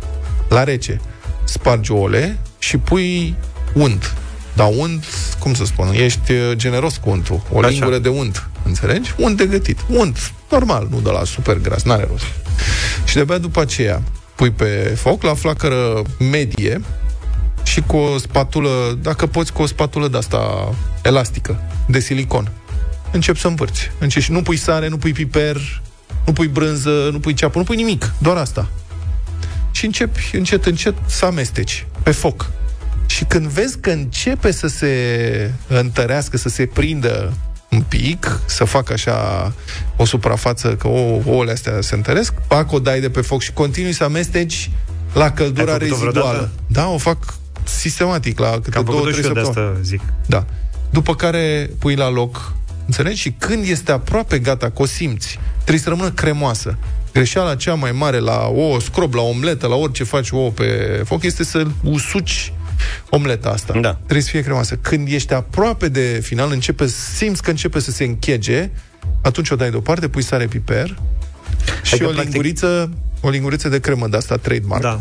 [0.50, 1.02] la rece.
[1.44, 3.36] Spargi ouăle și pui
[3.74, 4.16] unt.
[4.54, 5.06] Dar unt,
[5.40, 7.42] cum să spun, ești uh, generos cu untul.
[7.52, 7.68] O Așa.
[7.68, 9.14] lingură de unt, înțelegi?
[9.18, 9.80] Unt de gătit.
[9.90, 12.26] Unt, normal, nu de la super gras, n-are rost.
[13.06, 14.02] Și de-abia după aceea
[14.36, 16.02] pui pe foc la flacără
[16.32, 16.82] medie
[17.64, 22.52] și cu o spatulă, dacă poți, cu o spatulă de asta elastică, de silicon.
[23.12, 23.92] Începi să învârți.
[24.00, 25.82] Începi și nu pui sare, nu pui piper,
[26.26, 28.68] nu pui brânză, nu pui ceapă, nu pui nimic, doar asta.
[29.76, 32.52] Și începi încet, încet să amesteci pe foc.
[33.06, 37.34] Și când vezi că începe să se întărească, să se prindă
[37.72, 39.54] un pic, să facă așa
[39.96, 43.54] o suprafață, că o, ouăle astea se întăresc, pac o dai de pe foc și
[43.54, 44.72] continui să amesteci
[45.14, 46.30] la căldura Ai făcut-o reziduală.
[46.30, 46.52] vreodată?
[46.68, 47.18] Da, o fac
[47.64, 49.72] sistematic, la câte Că am două, făcut-o trei și eu de săptămâni.
[49.74, 50.02] asta zic.
[50.26, 50.46] Da.
[50.90, 52.54] După care pui la loc,
[52.86, 53.20] înțelegi?
[53.20, 56.78] Și când este aproape gata, că o simți, trebuie să rămână cremoasă.
[57.16, 61.24] Greșeala cea mai mare la ouă scrob, la omletă, la orice faci ouă pe foc,
[61.24, 62.54] este să usuci
[63.10, 63.80] omleta asta.
[63.80, 63.94] Da.
[63.94, 64.76] Trebuie să fie cremoasă.
[64.76, 68.70] Când ești aproape de final, începe, simți că începe să se închege,
[69.22, 70.98] atunci o dai deoparte, pui sare, piper
[71.84, 72.90] și Adică, o practic- linguriță,
[73.22, 74.82] o linguriță de cremă de asta, trademark.
[74.82, 75.00] Da.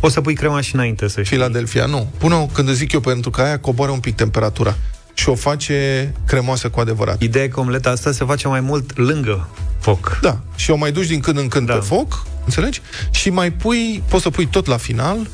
[0.00, 1.36] O să pui crema și înainte, să știi.
[1.36, 2.10] Philadelphia, nu.
[2.18, 4.76] Pune-o când îți zic eu, pentru că aia coboară un pic temperatura
[5.14, 7.20] și o face cremoasă cu adevărat.
[7.22, 9.48] Ideea e că omleta asta se face mai mult lângă
[9.80, 10.18] foc.
[10.22, 11.74] Da, și o mai duci din când în când Da.
[11.74, 12.80] pe foc, înțelegi?
[13.10, 15.28] Și mai pui, poți să pui tot la final,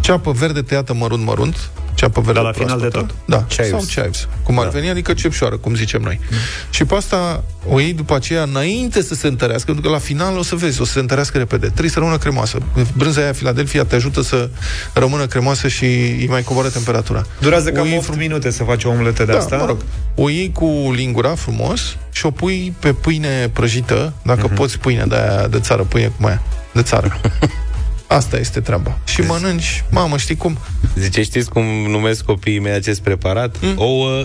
[0.00, 3.14] ceapă verde tăiată mărunt-mărunt, ceapă verde Dar la final de proaspătă.
[3.26, 3.36] tot?
[3.36, 3.68] Da, Chives.
[3.68, 4.28] sau chives.
[4.42, 4.70] Cum ar Da.
[4.70, 6.20] veni, adică cepșoară, cum zicem noi.
[6.70, 10.38] Și pe asta o iei după aceea înainte să se întărească, pentru că la final
[10.38, 11.66] o să vezi, o să se întărească repede.
[11.66, 12.58] Trebuie să rămână cremoasă.
[12.96, 14.48] Brânza aia Philadelphia te ajută să
[14.92, 17.26] rămână cremoasă și îi mai coboară temperatura.
[17.40, 19.56] Durează O cam iei 8 minute să faci o omletă de da, asta.
[19.56, 19.76] mă rog.
[20.14, 24.54] O iei cu lingura frumos și o pui pe pâine prăjită, dacă Mhm.
[24.54, 27.20] poți pâine de aia de țară, pâine cum aia, de țară.
[28.12, 28.98] Asta este treaba.
[29.04, 30.58] Și mănânci, mamă, știi cum?
[30.98, 33.56] Zice, știți cum numesc copiii mei acest preparat?
[33.60, 33.74] Mm.
[33.76, 34.24] Ouă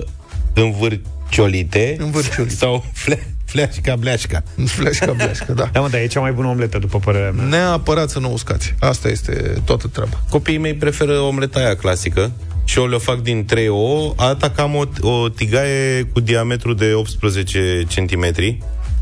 [0.53, 2.55] învârciolite, Învârciolite.
[2.55, 4.43] sau fle- fleașca bleașca.
[4.77, 5.69] Fleșca, bleașcă, da.
[5.71, 7.45] Da, mă, dar e cea mai bună omletă, după părerea mea.
[7.45, 8.75] Neapărat să nu uscați.
[8.79, 9.31] Asta este
[9.65, 10.21] toată treaba.
[10.29, 12.31] Copiii mei preferă omleta aia clasică
[12.63, 16.93] și eu le fac din 3 ouă, arată cam o, o tigaie cu diametru de
[16.93, 18.33] 18 cm.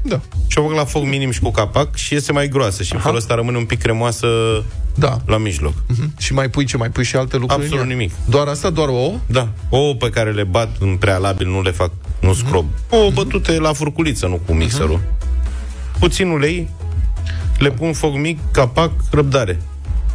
[0.08, 0.20] Da.
[0.48, 3.00] Și o fac la foc minim și cu capac și iese mai groasă și în
[3.00, 4.28] felul ăsta rămâne un pic cremoasă
[4.96, 5.18] Da.
[5.26, 5.74] la mijloc.
[5.88, 6.14] Mhm.
[6.18, 6.78] Și mai pui ce?
[6.78, 7.60] Mai pui și alte lucruri?
[7.62, 7.96] în Absolut ea?
[7.96, 8.12] nimic.
[8.30, 8.70] Doar asta?
[8.70, 9.14] Doar ouă?
[9.26, 9.48] Da.
[9.70, 11.92] Ouă pe care le bat în prealabil, nu le fac,
[12.22, 12.66] nu scrob.
[12.90, 15.00] Ouă bătute la furculiță, nu cu mixerul.
[16.00, 16.70] Puțin ulei,
[17.58, 19.62] le pun foc mic, capac, răbdare.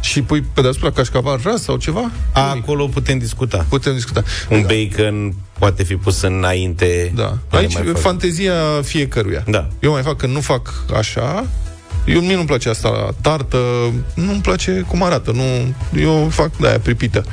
[0.01, 2.11] Și pui pe deasupra cașcaval ras sau ceva?
[2.31, 3.65] Acolo putem discuta.
[3.69, 4.23] Putem discuta.
[4.49, 7.11] Un bacon poate fi pus înainte.
[7.15, 7.37] Da.
[7.49, 7.97] Care Aici mai fac?
[7.97, 8.53] fantezia
[8.83, 9.43] fiecăruia.
[9.47, 9.67] Da.
[9.79, 11.45] Eu mai fac când nu fac așa,
[12.05, 13.57] eu mie nu-mi place asta la tartă,
[14.15, 15.43] nu-mi place cum arată, nu,
[16.01, 17.25] eu fac de aia pripită.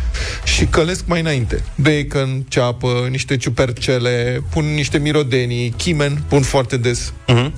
[0.44, 1.64] Și călesc mai înainte.
[1.74, 7.12] Bacon, ceapă, niște ciupercele, pun niște mirodenii, chimen, pun foarte des.
[7.26, 7.52] Mhm.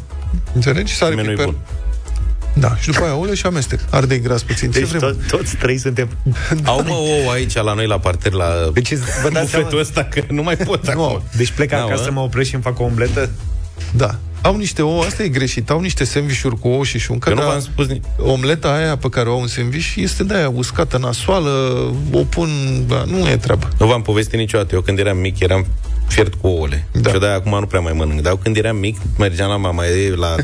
[0.55, 0.95] Înțelegi?
[0.95, 1.55] Sare, Chimenul e piper.
[2.53, 2.63] Bun.
[2.63, 3.81] Da, și după aia ouăle și amestec.
[3.91, 4.71] Ardei gras puțin.
[4.71, 5.17] Ce Deci vrem?
[5.17, 6.09] to- toți trei suntem...
[6.65, 8.93] Au mă ouă aici la noi la parter la Deci
[9.23, 9.81] vă dați bufetul seama?
[9.81, 11.23] ăsta că nu mai pot acum.
[11.37, 12.11] Deci plec Da, acasă, mă.
[12.11, 13.31] mă opresc și îmi fac o omletă?
[13.97, 14.15] Da.
[14.43, 17.41] Au niște ouă, asta e greșit, au niște sandvișuri cu ouă și șuncă, Că nu
[17.41, 20.49] dar v-am spus ni- omleta aia pe care o au în sandviș este de aia
[20.49, 21.51] uscată nasoală,
[22.13, 22.49] o pun,
[22.89, 23.69] da, nu e treabă.
[23.79, 24.75] Nu v-am povestit niciodată.
[24.75, 25.67] Eu când eram mic eram
[26.07, 26.87] fiert cu ouăle.
[26.93, 27.01] Da.
[27.01, 27.11] Da.
[27.13, 28.21] Și de acum nu prea mai mănânc.
[28.21, 30.35] Dar eu când eram mic, mergeam la mama ei, la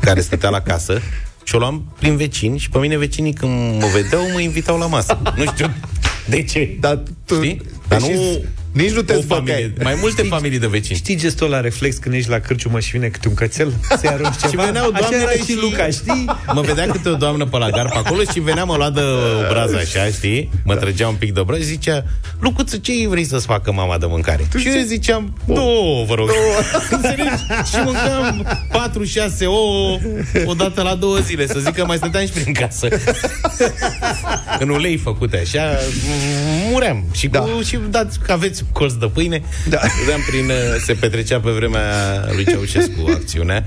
[0.00, 1.00] care stătea la casă
[1.48, 4.86] și o luam prin vecini și pe mine vecinii când mă vedeau mă invitau la
[4.86, 5.18] masă.
[5.36, 5.74] Nu știu
[6.32, 6.76] de ce.
[6.80, 7.62] Dar tu, Știi?
[7.88, 8.44] Dar Deci nu
[8.82, 9.46] nici nu te o zbăteai.
[9.46, 10.98] familie, mai multe familii de vecini.
[10.98, 13.72] Știi gestul la reflex când ești la cârciumă și vine câte un cățel?
[14.00, 14.62] Se arunci ceva?
[14.62, 16.24] Și veneau Așa era doamnele și Luca, știi?
[16.52, 19.00] Mă vedea câte o doamnă pe la gar pe acolo și venea, mă lua de
[19.46, 20.50] obraz așa, știi?
[20.64, 22.04] Mă trăgea un pic de obraz și zicea,
[22.40, 24.48] Lucuță, ce vrei să-ți facă mama de mâncare?
[24.58, 26.30] și eu ziceam, două, vă rog.
[26.90, 27.42] Înțelegi?
[27.70, 28.46] și mâncam
[29.42, 29.98] 4-6 ouă
[30.44, 32.88] odată la două zile, să zic că mai stăteam și prin casă.
[34.62, 35.76] în ulei făcute așa,
[36.70, 37.04] muream.
[37.12, 37.38] Și, Da.
[37.40, 39.42] cu, și dați că aveți colț de pâine.
[39.68, 39.80] Da.
[40.00, 41.84] Vedeam prin, uh, se petrecea pe vremea
[42.34, 43.64] lui Ceaușescu acțiunea.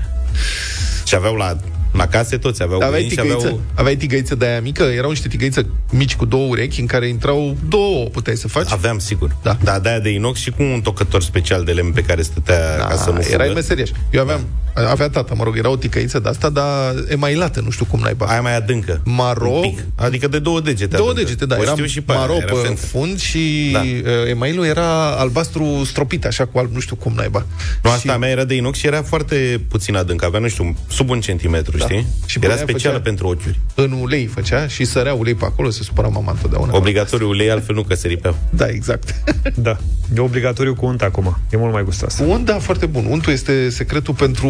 [1.06, 1.56] Și aveau la,
[1.92, 3.60] la case toți, aveau Aveai găini și tigăiță, aveau...
[3.74, 4.82] aveai tigăiță de aia mică?
[4.82, 8.70] Erau niște tigăițe mici cu două urechi în care intrau două ouă, puteai să faci?
[8.72, 9.36] Aveam, sigur.
[9.42, 9.56] Da.
[9.62, 12.84] Dar de-aia de inox și cu un tocător special de lemn pe care stătea Da,
[12.84, 13.34] ca să nu fugă.
[13.34, 13.90] erai meseriaș.
[14.10, 17.84] Eu aveam, avea tata, mă rog, era o ticăiță de asta, dar emailată, nu știu
[17.84, 18.26] cum naiba.
[18.26, 19.00] Aia mai adâncă.
[19.04, 19.84] Maro, Un pic.
[19.94, 21.28] Adică de două degete două adâncă.
[21.28, 22.80] degete, da, O era știu și pe aia, maro era pe fentă.
[22.86, 23.78] fund și Da.
[23.78, 24.28] da.
[24.28, 27.46] emailul era albastru stropit, așa cu alb, nu știu cum naiba.
[27.82, 30.22] Nu, asta a mea era de inox și era foarte puțin adânc.
[30.24, 31.94] Avea, nu știu, sub un centimetru, Da.
[31.94, 32.06] știi?
[32.26, 33.60] Și pe era aia specială făcea- pentru ochiuri.
[33.74, 36.76] În ulei făcea și sărea ulei pe acolo, se supăra mama întotdeauna.
[36.76, 38.36] Obligatoriu ulei, altfel nu că se ripeau.
[38.50, 39.14] Da, exact.
[39.54, 39.76] Da.
[40.16, 41.38] E obligatoriu cu unt acum.
[41.50, 42.18] E mult mai gustos.
[42.26, 43.04] Unt, da, foarte bun.
[43.08, 44.48] Untul este secretul pentru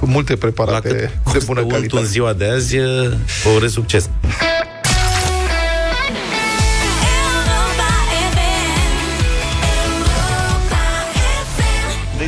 [0.00, 2.02] multe La preparate cât de costă bună untul calitate.
[2.02, 2.76] în ziua de azi,
[3.44, 4.10] vă urez succes.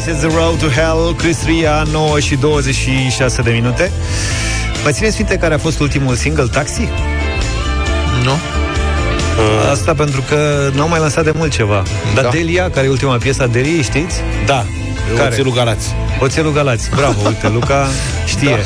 [0.01, 3.91] This is the road to hell, Chris Ria, 9 și 26 de minute.
[4.83, 6.89] Mai țineți minte care a fost ultimul single, Taxi?
[8.25, 8.33] Nu?
[9.71, 11.83] Asta pentru că n-au mai lansat de mult ceva.
[12.15, 12.31] Dar Da.
[12.31, 14.21] Delia, care e ultima piesă a Deliei, știți?
[14.47, 14.65] Da,
[15.17, 15.29] Care?
[15.29, 15.95] Oțelul Galați.
[16.21, 16.91] Oțelul Galați.
[16.95, 17.87] Bravo, uite, Luca
[18.27, 18.57] știe.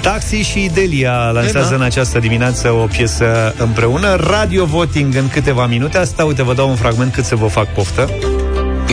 [0.00, 0.10] Da.
[0.10, 1.74] Taxi și Delia lansează E, da.
[1.74, 4.14] în această dimineață o piesă împreună.
[4.14, 5.98] Radio voting în câteva minute.
[5.98, 8.10] Asta, uite, vă dau un fragment cât să vă fac poftă.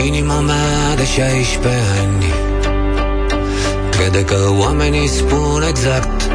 [0.06, 2.24] Inima mea de 16 ani.
[3.90, 6.30] Crede că oamenii spun exact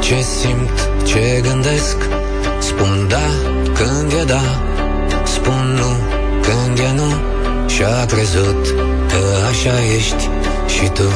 [0.00, 1.96] Ce simt, ce gândesc.
[2.58, 3.26] Spun da
[3.72, 4.62] când e da
[5.24, 5.96] Spun nu
[6.40, 7.10] când e nu.
[7.66, 8.66] Și-a crezut
[9.08, 10.28] că așa ești
[10.66, 11.08] și tu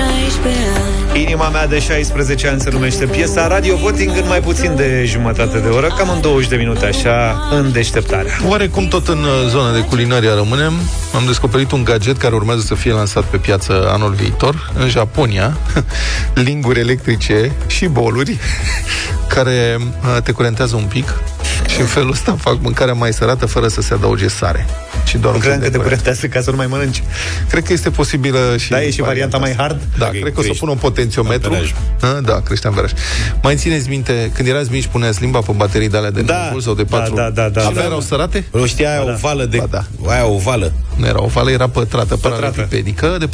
[0.00, 5.04] ani Inima mea de 16 ani se numește piesa Radio Voting în mai puțin de
[5.06, 8.32] jumătate de oră, cam în 20 de minute așa, în deșteptarea.
[8.48, 10.72] Oarecum tot în uh, zona de culinaria rămânem,
[11.14, 15.56] am descoperit un gadget care urmează să fie lansat pe piață anul viitor, în Japonia,
[16.46, 18.38] linguri electrice și boluri
[19.34, 21.14] care uh, te curentează un pic
[21.68, 24.66] și în felul ăsta fac mâncarea mai sărată fără să se adauge sare.
[25.06, 26.00] Și doar Nu un credeam pic că de te curent.
[26.02, 27.02] curentează ca să nu mai mănânci.
[27.50, 29.62] Cred că este posibilă și Da, e și varianta mai asta.
[29.62, 29.80] hard?
[29.98, 31.52] Da, Dacă cred că o să crește pun un potențiometru.
[31.52, 31.74] amperaj.
[32.00, 32.92] A, Da, crește amperaj.
[33.42, 36.34] Mai țineți minte, când erați mici, puneați limba pe baterii de alea de Da.
[36.36, 37.14] 9 volt sau de 4?
[37.14, 37.70] Da, da, da, Și da.
[37.72, 38.44] alea erau sărate?
[38.50, 39.56] O știa aia ovală de...
[39.56, 39.84] Ba da.
[40.12, 40.72] Aia ovală.
[40.96, 42.36] Nu era ovală, era pătrată, Pătrată.
[42.40, 43.28] paralelipedică, de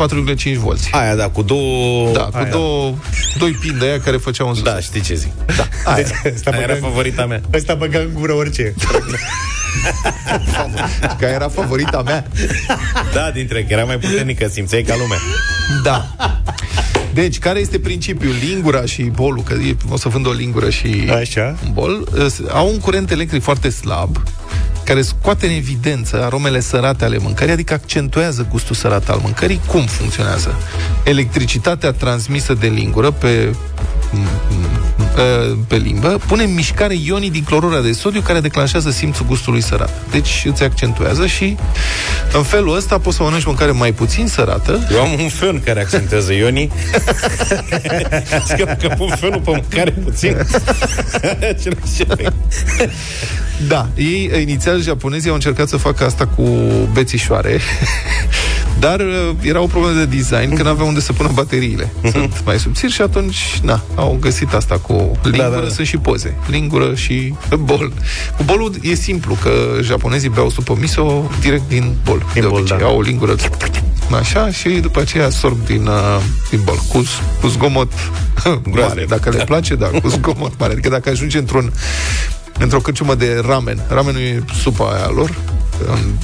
[0.53, 0.89] 4,5 volți.
[0.93, 2.11] Aia, da, cu două...
[2.12, 2.49] Da, cu aia.
[2.51, 2.95] două,
[3.39, 4.62] doi pin de aia care făceau un sus.
[4.64, 5.31] Da, știi ce zic.
[5.57, 5.66] da.
[5.93, 6.05] Aia.
[6.23, 7.41] Deci, ăsta Aia era băga, favorita mea.
[7.55, 8.75] ăsta băga în gură orice.
[11.18, 12.27] Că era favorita mea.
[13.14, 15.18] Da, dintre că era mai puternică, simțeai ca lumea.
[15.83, 16.07] Da.
[17.14, 18.35] Deci, care este principiul?
[18.49, 21.57] Lingura și bolul, că e- o să vând o lingură și Așa.
[21.64, 24.23] un bol, îs- au un curent electric foarte slab,
[24.85, 29.61] care scoate în evidență aromele sărate ale mâncării, adică accentuează gustul sărat al mâncării.
[29.66, 30.55] Cum funcționează?
[31.05, 33.55] Electricitatea transmisă de lingură pe
[35.67, 39.91] pe limbă, pune în mișcare ionii din clorura de sodiu care declanșează simțul gustului sărat.
[40.11, 41.57] Deci îți accentuează și
[42.33, 44.89] în felul ăsta poți să mănânci mâncare mai puțin sărată.
[44.93, 46.71] Eu am un fen care accentuează ionii.
[48.49, 50.37] Zic că pun fenul pe mâncare puțin.
[53.65, 53.95] Același efect.
[53.97, 56.43] Da, ei inițial japonezii au încercat să facă asta cu
[56.93, 57.61] bețișoare,
[58.85, 61.93] dar uh, era o problemă de design, că n-aveau unde să pună bateriile.
[62.11, 64.93] Sunt mai subțiri și atunci, na, au găsit asta cu
[65.23, 65.69] lingură, da, da, da.
[65.69, 66.37] sunt și poze.
[66.47, 67.35] Lingură și
[67.65, 67.93] bol.
[68.37, 69.51] Cu bolul e simplu, că
[69.83, 72.27] japonezii beau supă miso direct din bol.
[72.33, 72.85] Din de bol, obicei, da.
[72.85, 73.35] au o lingură
[74.11, 77.03] așa și după aceea sorb din, uh, din bol cu,
[77.41, 77.93] cu zgomot
[78.45, 78.61] mare.
[78.71, 79.09] Groaznic.
[79.09, 80.73] Dacă le place, da, cu zgomot mare.
[80.73, 81.73] Adică dacă ajunge într-un
[82.59, 83.85] într-o cârciumă de ramen.
[83.89, 85.31] Ramenul e supa aia lor,
[85.72, 85.72] în,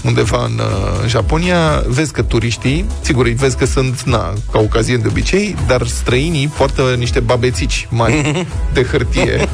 [0.04, 5.02] undeva în, uh, în Japonia, vezi că turiștii, sigur, îi vezi că sunt, na, caucazieni
[5.02, 9.48] de obicei, dar străinii poartă niște babețici mari de hârtie,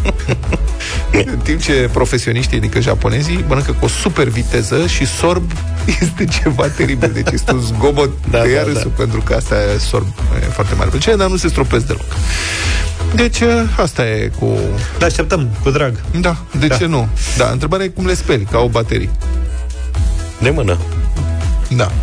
[1.13, 5.51] în timp ce profesioniștii, adică japonezii, mănâncă cu o super viteză și sorb
[6.01, 7.11] este ceva teribil.
[7.13, 9.03] Deci este un zgomot Da, da, de da, iarăsul, da.
[9.03, 10.07] pentru că asta e sorb
[10.43, 12.05] e foarte mare plăcere, dar nu se stropesc deloc.
[13.15, 13.39] Deci
[13.77, 14.59] asta e cu...
[14.99, 16.01] Da, așteptăm, cu drag.
[16.21, 16.77] Da, de Da.
[16.77, 17.09] ce nu?
[17.37, 19.11] Da, întrebarea e cum le speli, că au baterii.
[20.45, 20.79] De mână.
[21.77, 21.91] Da.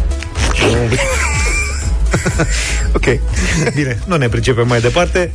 [2.93, 3.05] Ok.
[3.75, 5.31] Bine, nu ne pricepem mai departe.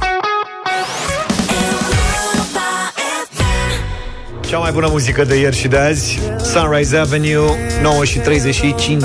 [4.48, 9.02] Cea mai bună muzică de ieri și de azi Sunrise Avenue 9 și 35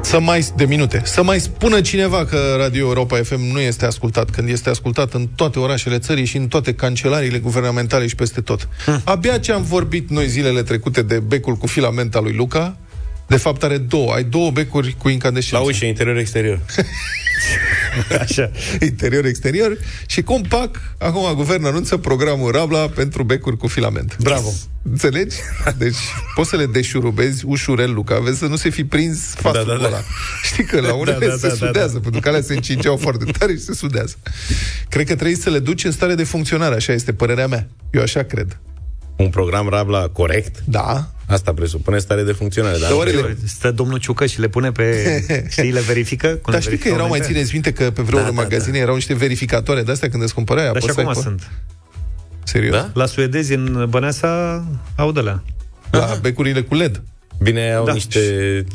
[0.00, 4.30] Să mai, de minute, să mai spună cineva că Radio Europa FM nu este ascultat,
[4.30, 8.68] când este ascultat în toate orașele țării și în toate cancelariile guvernamentale și peste tot.
[9.04, 12.76] Abia ce am vorbit noi zilele trecute de becul cu filament al lui Luca,
[13.32, 15.64] de fapt are două, ai două becuri cu incandescență.
[15.64, 16.60] La ușă, interior-exterior.
[18.20, 18.50] Așa.
[18.80, 24.16] Interior-exterior și compac, acum guvernul anunță programul Rabla pentru becuri cu filament.
[24.20, 24.52] Bravo.
[24.90, 25.36] Înțelegi?
[25.78, 25.96] Deci
[26.34, 29.78] poți să le deșurubezi ușurel, Luca, vezi să nu se fi prins fastul Da, da,
[29.78, 29.86] da.
[29.86, 30.00] ăla.
[30.42, 32.00] Știi că la unele Da, da, se da, da, sudează, da.
[32.00, 34.14] pentru că alea se încingeau foarte tare și se sudează.
[34.88, 37.68] Cred că trebuie să le duci în stare de funcționare, așa este părerea mea.
[37.90, 38.58] Eu așa cred.
[39.16, 40.62] Un program Rabla corect?
[40.64, 41.10] Da.
[41.32, 42.72] Asta presupune stare de funcționare.
[42.72, 43.24] Dar Dar nu oare cred.
[43.24, 45.46] le- Stă domnul Ciucă și le pune pe...
[45.50, 46.26] Știi, le verifică?
[46.26, 47.34] Cum Dar le știi că verificau erau, mai înainte?
[47.38, 50.22] țineți minte că pe vreo Da, da, da, magazine erau niște verificatoare de astea când
[50.22, 51.50] îți cumpărai Dar și apăsai acum pe- sunt.
[52.44, 52.74] Serios?
[52.74, 52.90] Da?
[52.94, 54.64] La suedezi în Băneasa
[54.96, 55.42] au de la.
[55.90, 57.02] La becurile cu LED.
[57.42, 57.92] Bine, au Da.
[57.92, 58.20] niște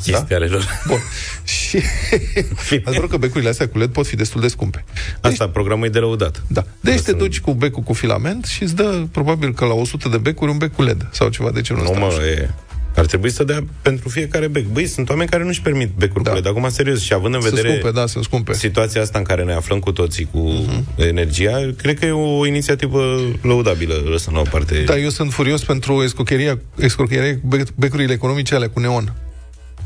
[0.04, 0.82] chestii ale lor.
[0.88, 0.98] Bun.
[1.44, 1.80] Și
[2.86, 4.84] adevărul că becurile astea cu LED pot fi destul de scumpe.
[5.22, 6.44] Asta, programul e de lăudat.
[6.48, 6.64] Da.
[6.80, 10.18] Deci te duci cu becul cu filament și îți dă probabil că la 100 de
[10.18, 12.06] becuri un bec cu LED sau ceva de genul Nu, ăsta.
[12.06, 12.50] mă, e...
[12.98, 14.66] Ar trebui să dea pentru fiecare bec.
[14.66, 16.32] Băi, sunt oameni care nu-și permit becuri Da.
[16.34, 16.40] da.
[16.40, 18.54] Dar acum, serios, și având în Sunt vedere scumpe, da, sunt scumpe.
[18.54, 21.06] situația asta în care ne aflăm cu toții cu uh-huh.
[21.08, 24.84] energia, cred că e o inițiativă lăudabilă, lăsând la o parte.
[24.84, 29.14] Dar eu sunt furios pentru escrocheria, escrocheria cu bec- becurile economice alea cu neon.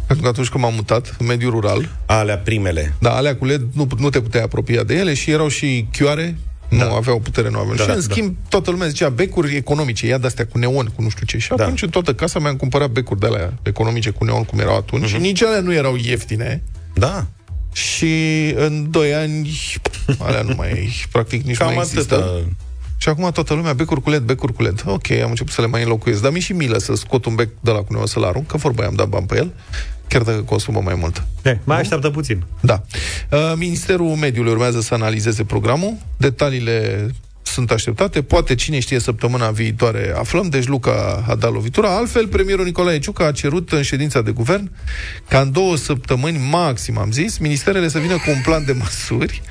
[0.06, 2.94] Pentru că atunci când m-am mutat în mediul rural, Alea primele.
[3.00, 6.38] da, alea cu LED nu, nu te puteai apropia de ele și erau și chioare,
[6.72, 7.76] nu aveau putere, nu aveau.
[7.76, 8.02] Da, și în da.
[8.02, 11.38] schimb, toată lumea zicea becuri economice, ia de-astea cu neon, cu nu știu ce.
[11.38, 11.64] Și Da.
[11.64, 15.08] atunci în toată casa mi-am cumpărat becuri de alea economice cu neon, cum erau atunci,
[15.08, 16.64] și nici alea nu erau ieftine.
[16.94, 17.26] Da.
[17.74, 18.16] Și
[18.56, 19.52] în 2 ani
[20.20, 22.16] alea nu mai, practic nici Cam nu mai există.
[22.16, 22.46] atâta.
[22.98, 24.84] Și acum toată lumea, becuri cu LED, becuri cu LED.
[24.86, 26.22] Ok, am început să le mai înlocuiesc.
[26.22, 28.58] Dar mi și milă să scot un bec de la cu neon să-l arunc, că
[28.58, 29.54] vorba i-am dat bani pe el.
[30.12, 31.24] Chiar dacă consumă mai mult.
[31.44, 32.44] E, mai așteaptă puțin.
[32.62, 32.82] Da.
[33.32, 35.98] Uh, Ministerul Mediului urmează să analizeze programul.
[36.18, 37.08] Detaliile
[37.52, 38.22] sunt așteptate.
[38.22, 40.50] Poate, cine știe, săptămâna viitoare aflăm.
[40.50, 41.96] Deci Luca a dat lovitura.
[41.96, 44.72] Altfel, premierul Nicolae Ciucă a cerut în ședința de guvern
[45.28, 49.42] ca în două săptămâni maxim, am zis, ministerele să vină cu un plan de măsuri,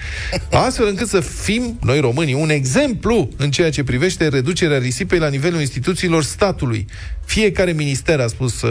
[0.51, 5.29] astfel încât să fim, noi românii, un exemplu în ceea ce privește reducerea risipei la
[5.29, 6.87] nivelul instituțiilor statului.
[7.25, 8.71] Fiecare minister, a spus uh,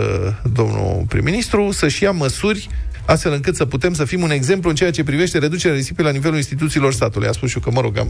[0.53, 2.69] domnul prim-ministru, să-și ia măsuri
[3.09, 6.11] astfel încât să putem să fim un exemplu în ceea ce privește reducerea risipei la
[6.11, 7.27] nivelul instituțiilor statului.
[7.27, 8.09] A spus și eu că, mă rog, am,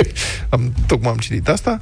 [0.54, 1.78] am, tocmai am citit asta.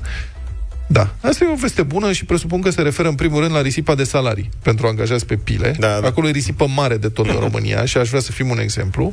[0.87, 3.61] Da, asta e o veste bună și presupun că se referă în primul rând la
[3.61, 5.77] risipa de salarii pentru angajați pe pile.
[5.79, 6.07] Da, da.
[6.07, 9.13] Acolo e risipă mare de tot în România și aș vrea să fim un exemplu.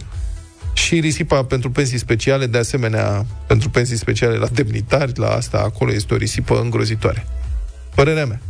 [0.73, 5.93] Și risipa pentru pensii speciale, de asemenea, pentru pensii speciale la demnitari, la asta, acolo
[5.93, 7.27] este o risipă îngrozitoare.
[7.95, 8.41] Părerea mea.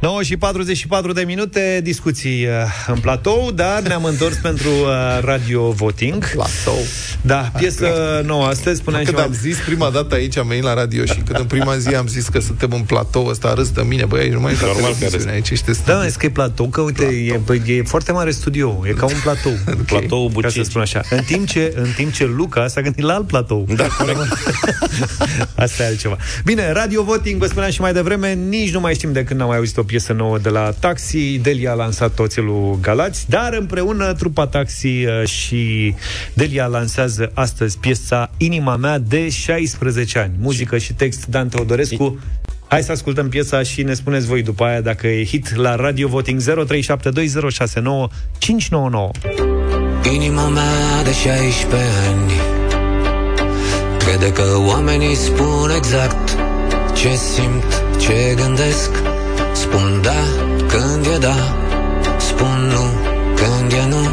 [0.00, 2.52] 9 și 44 de minute, discuții uh,
[2.86, 6.30] în platou, dar ne-am întors pentru uh, radio voting.
[6.30, 6.78] Platou.
[7.20, 7.86] Da, piesă
[8.24, 11.14] nouă astăzi, spuneam Când și am zis prima dată aici, am venit la radio și
[11.14, 14.20] când în prima zi am zis că suntem în platou, ăsta râs de mine, băi,
[14.20, 15.24] aici nu mai e Normal că râs.
[15.26, 18.82] aici ești Da, e că e platou, că uite, e, bă, e foarte mare studio,
[18.86, 19.52] e ca un platou.
[19.86, 20.64] Platou Ca să Bucegi.
[20.64, 21.00] spun așa.
[21.10, 23.66] În timp ce, în timp ce Luca s-a gândit la alt platou.
[23.76, 24.18] Da, corect.
[25.54, 26.16] Asta e altceva.
[26.44, 29.48] Bine, Radio Voting, vă spuneam și mai devreme, nici nu mai știm de când n-am
[29.48, 31.38] mai auzit o piesă nouă de la Taxi.
[31.38, 35.94] Delia a lansat Oțelul Galați, dar împreună trupa Taxi uh, și
[36.34, 40.32] Delia lansează astăzi piesa Inima mea de 16 ani.
[40.38, 42.18] Muzică și text Dan Teodorescu.
[42.68, 46.08] Hai să ascultăm piesa și ne spuneți voi după aia dacă e hit la Radio
[46.08, 46.46] Voting 0372069599.
[50.14, 51.76] Inima mea de 16
[52.08, 52.32] ani
[53.98, 56.36] Crede că oamenii spun exact
[56.94, 58.90] Ce simt, ce gândesc
[59.70, 60.20] Spun da
[60.66, 61.36] când e da
[62.18, 62.84] Spun nu
[63.34, 64.04] când e nu.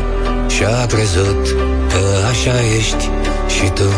[0.48, 1.48] Și-a crezut
[1.90, 3.10] că așa ești
[3.48, 3.90] și tu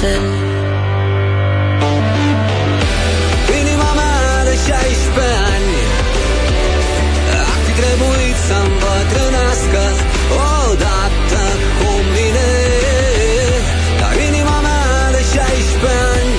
[0.00, 0.24] sunt la fel
[3.60, 5.74] Inima mea de 16 ani.
[7.52, 9.82] Ar fi trebuit să îmbătrânească
[10.60, 11.42] Odată
[11.78, 12.50] cu mine.
[14.00, 16.36] Dar inima mea de 16 ani.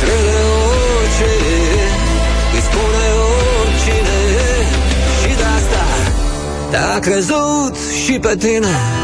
[0.00, 1.32] Crede orice
[2.54, 3.04] Îi spune
[3.60, 4.18] oricine.
[5.20, 5.84] Și de asta
[6.70, 7.74] Te-a crezut
[8.04, 8.97] și pe tine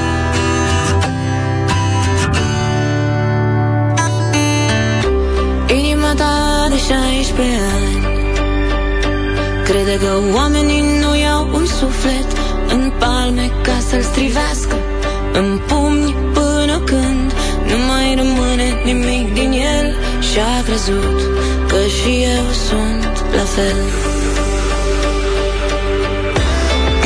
[7.35, 8.07] 15 ani.
[9.65, 12.29] Crede că oamenii nu iau un suflet
[12.69, 14.77] În palme ca să-l strivească
[15.33, 17.33] În pumni până când
[17.67, 19.97] Nu mai rămâne nimic din el.
[20.29, 21.21] Și a crezut
[21.67, 23.81] că și eu sunt la fel.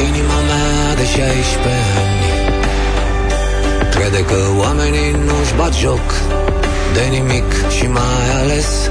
[0.09, 1.29] Inima mea de 16
[2.05, 2.27] ani.
[3.91, 6.07] Crede că oamenii nu-și bat joc
[6.95, 8.91] de nimic și mai ales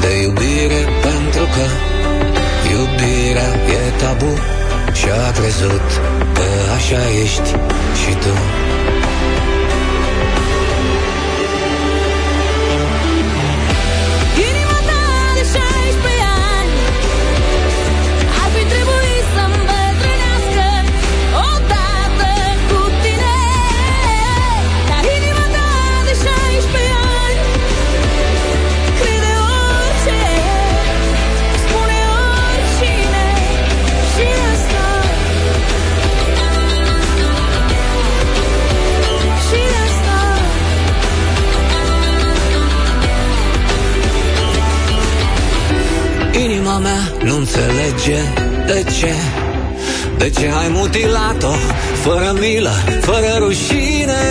[0.00, 1.64] de iubire pentru că
[2.70, 4.32] Iubirea e tabu
[4.92, 5.86] Și-a crezut
[6.34, 6.46] că
[6.76, 7.50] așa ești
[8.00, 8.34] și tu
[46.78, 47.12] mea.
[47.24, 48.18] Nu înțelege
[48.66, 49.12] de ce.
[50.18, 51.52] De ce ai mutilat-o
[52.02, 54.22] Fără milă, fără rușine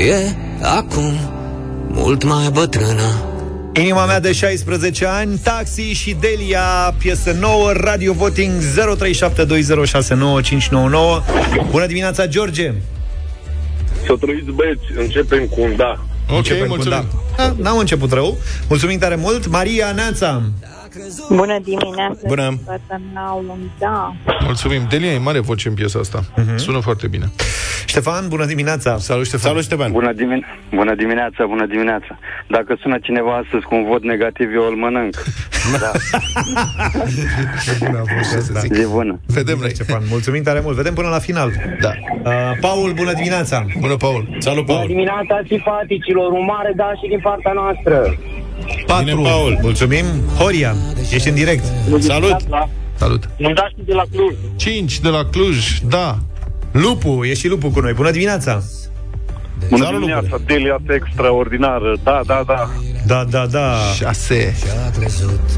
[0.00, 1.14] e acum
[1.88, 3.30] mult mai bătrână
[3.74, 8.62] Inima mea de 16 ani, Taxi și Delia, piesă nouă, Radio Voting 0372069599.
[11.70, 12.72] Bună dimineața, George!
[14.06, 16.04] Să trăiți băieți, începem cu un da.
[16.36, 17.04] Începem cu da.
[17.36, 17.54] da.
[17.58, 18.36] N-am început rău.
[18.68, 19.46] Mulțumim tare mult.
[19.46, 20.42] Maria Neața.
[21.28, 22.20] Bună dimineața!
[22.26, 22.60] Bună.
[22.64, 23.00] Toată
[23.36, 24.16] un da.
[24.44, 24.86] Mulțumim.
[24.88, 26.24] Delia e mare voce în piesa asta.
[26.24, 26.56] Uh-huh.
[26.56, 27.30] Sună foarte bine.
[27.90, 28.98] Ștefan, bună dimineața!
[28.98, 29.48] Salut, Ștefan!
[29.50, 29.90] Salut, Ștefan!
[29.92, 32.18] Bună, dimin- bună dimineața, bună dimineața!
[32.48, 35.14] Dacă sună cineva astăzi cu un vot negativ, eu îl mănânc.
[35.80, 35.90] Da.
[38.82, 39.20] E bună.
[39.26, 39.70] Vedem noi.
[39.74, 40.76] Ștefan, mulțumim tare mult.
[40.76, 41.50] Vedem până la final.
[41.80, 41.92] Da.
[42.24, 43.66] Uh, Paul, bună dimineața!
[43.80, 44.36] Bună, Paul!
[44.38, 44.88] Salut, Bună Paul!
[44.88, 47.94] dimineața, simpaticilor, un mare da și din partea noastră.
[48.86, 49.04] 4.
[49.04, 49.58] Bine, Paul.
[49.62, 50.04] Mulțumim.
[50.38, 50.74] Horia,
[51.12, 51.64] ești în direct.
[51.98, 52.36] Salut!
[52.96, 53.28] Salut!
[53.36, 54.34] Nu-mi dați de la Cluj.
[54.56, 56.18] 5 de la Cluj, da.
[56.72, 57.92] Lupu, e și Lupu cu noi.
[57.92, 58.62] Bună dimineața!
[59.68, 61.96] Bună Salut, dimineața, Delia extraordinară.
[62.02, 62.70] Da, da, da.
[63.06, 63.74] Da, da, da.
[63.94, 64.54] 6.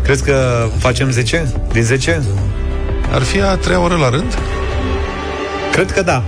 [0.03, 2.23] Crezi că facem 10 din 10?
[3.13, 4.39] Ar fi a treia oră la rând?
[5.73, 6.23] Cred că da.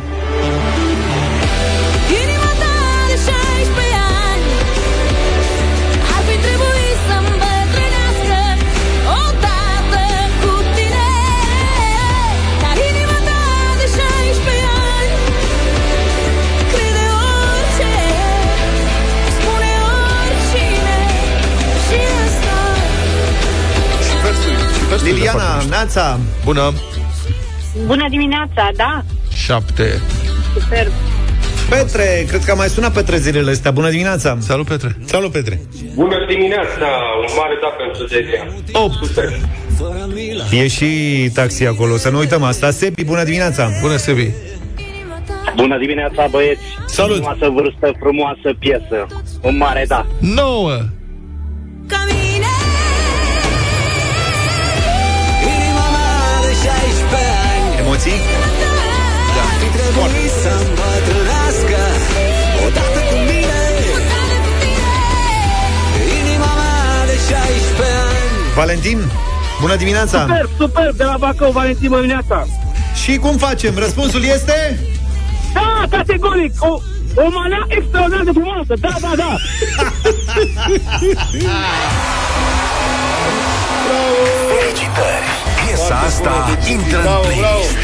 [25.95, 26.19] Liliana, Neața.
[26.45, 26.73] Bună!
[27.87, 29.05] Bună dimineața, da?
[29.35, 30.01] 7.
[30.53, 30.91] Super.
[31.69, 33.71] Petre, cred că a mai sunat Petre zilele astea.
[33.71, 34.37] Bună dimineața!
[34.41, 34.97] Salut, Petre!
[35.05, 35.61] Salut, Petre!
[35.95, 36.87] Bună dimineața,
[37.21, 38.47] un mare da pentru Delia.
[38.73, 39.05] 8.
[39.05, 39.33] Super.
[40.53, 40.87] E și
[41.35, 42.71] taxi acolo, să nu uităm asta.
[42.71, 43.71] Sebi, bună dimineața!
[43.81, 44.31] Bună, Sebi!
[45.57, 46.61] Bună dimineața, băieți.
[46.87, 47.17] Salut.
[47.17, 49.07] Frumoasă vârstă, frumoasă piesă.
[49.41, 50.07] Un mare da.
[50.21, 50.73] 9.
[57.95, 58.21] Emoții?
[59.37, 59.45] Da.
[59.61, 61.81] Fi trebuit să-mi bătrânească
[62.67, 63.61] Odată cu mine
[66.19, 68.99] Inima mea de 16 ani Valentin,
[69.61, 70.21] bună dimineața!
[70.21, 72.47] Super, super, de la Bacău, Valentin, bună dimineața.
[73.03, 73.79] Și cum facem?
[73.79, 74.79] Răspunsul este...
[75.53, 76.81] Da, categoric, o,
[77.15, 78.75] o manea extraordinar de frumoasă.
[78.81, 79.37] Da, da, da.
[84.59, 85.34] Felicitări!
[85.85, 87.77] Piesa asta intră în playlist.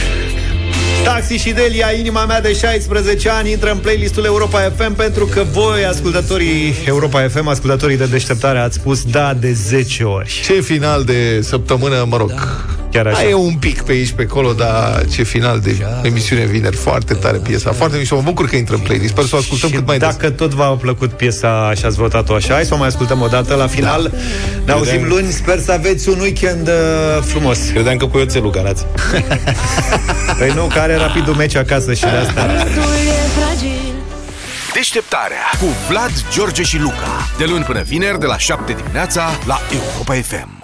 [1.04, 5.44] Taxi și Delia, inima mea de 16 ani intră în playlistul Europa FM pentru că
[5.52, 10.40] voi, ascultătorii Europa FM, ascultătorii de deșteptare, ați spus da de 10 ori.
[10.44, 12.32] Ce final de săptămână, mă rog.
[12.92, 13.22] Chiar așa.
[13.22, 16.76] Da, e un pic pe aici, pe acolo, dar ce final de emisiune vineri.
[16.76, 18.14] Foarte tare piesa, foarte mișto.
[18.14, 19.10] Mă bucur că intră în playlist.
[19.10, 20.08] Sper să o ascultăm Și cât mai des.
[20.08, 23.26] dacă tot v-a plăcut piesa și ați votat-o așa, hai să o mai ascultăm o
[23.26, 24.02] dată la final.
[24.12, 24.18] Da.
[24.64, 26.74] Ne auzim Credeam- luni, sper să aveți un weekend uh,
[27.22, 27.58] frumos.
[27.72, 28.84] Credeam că pui oțelul garați.
[30.38, 32.46] Păi nu, care rapidul meci acasă și de asta.
[34.74, 37.28] Deșteptarea cu Vlad, George și Luca.
[37.38, 40.59] De luni până vineri, de la 7 dimineața, la Europa FM.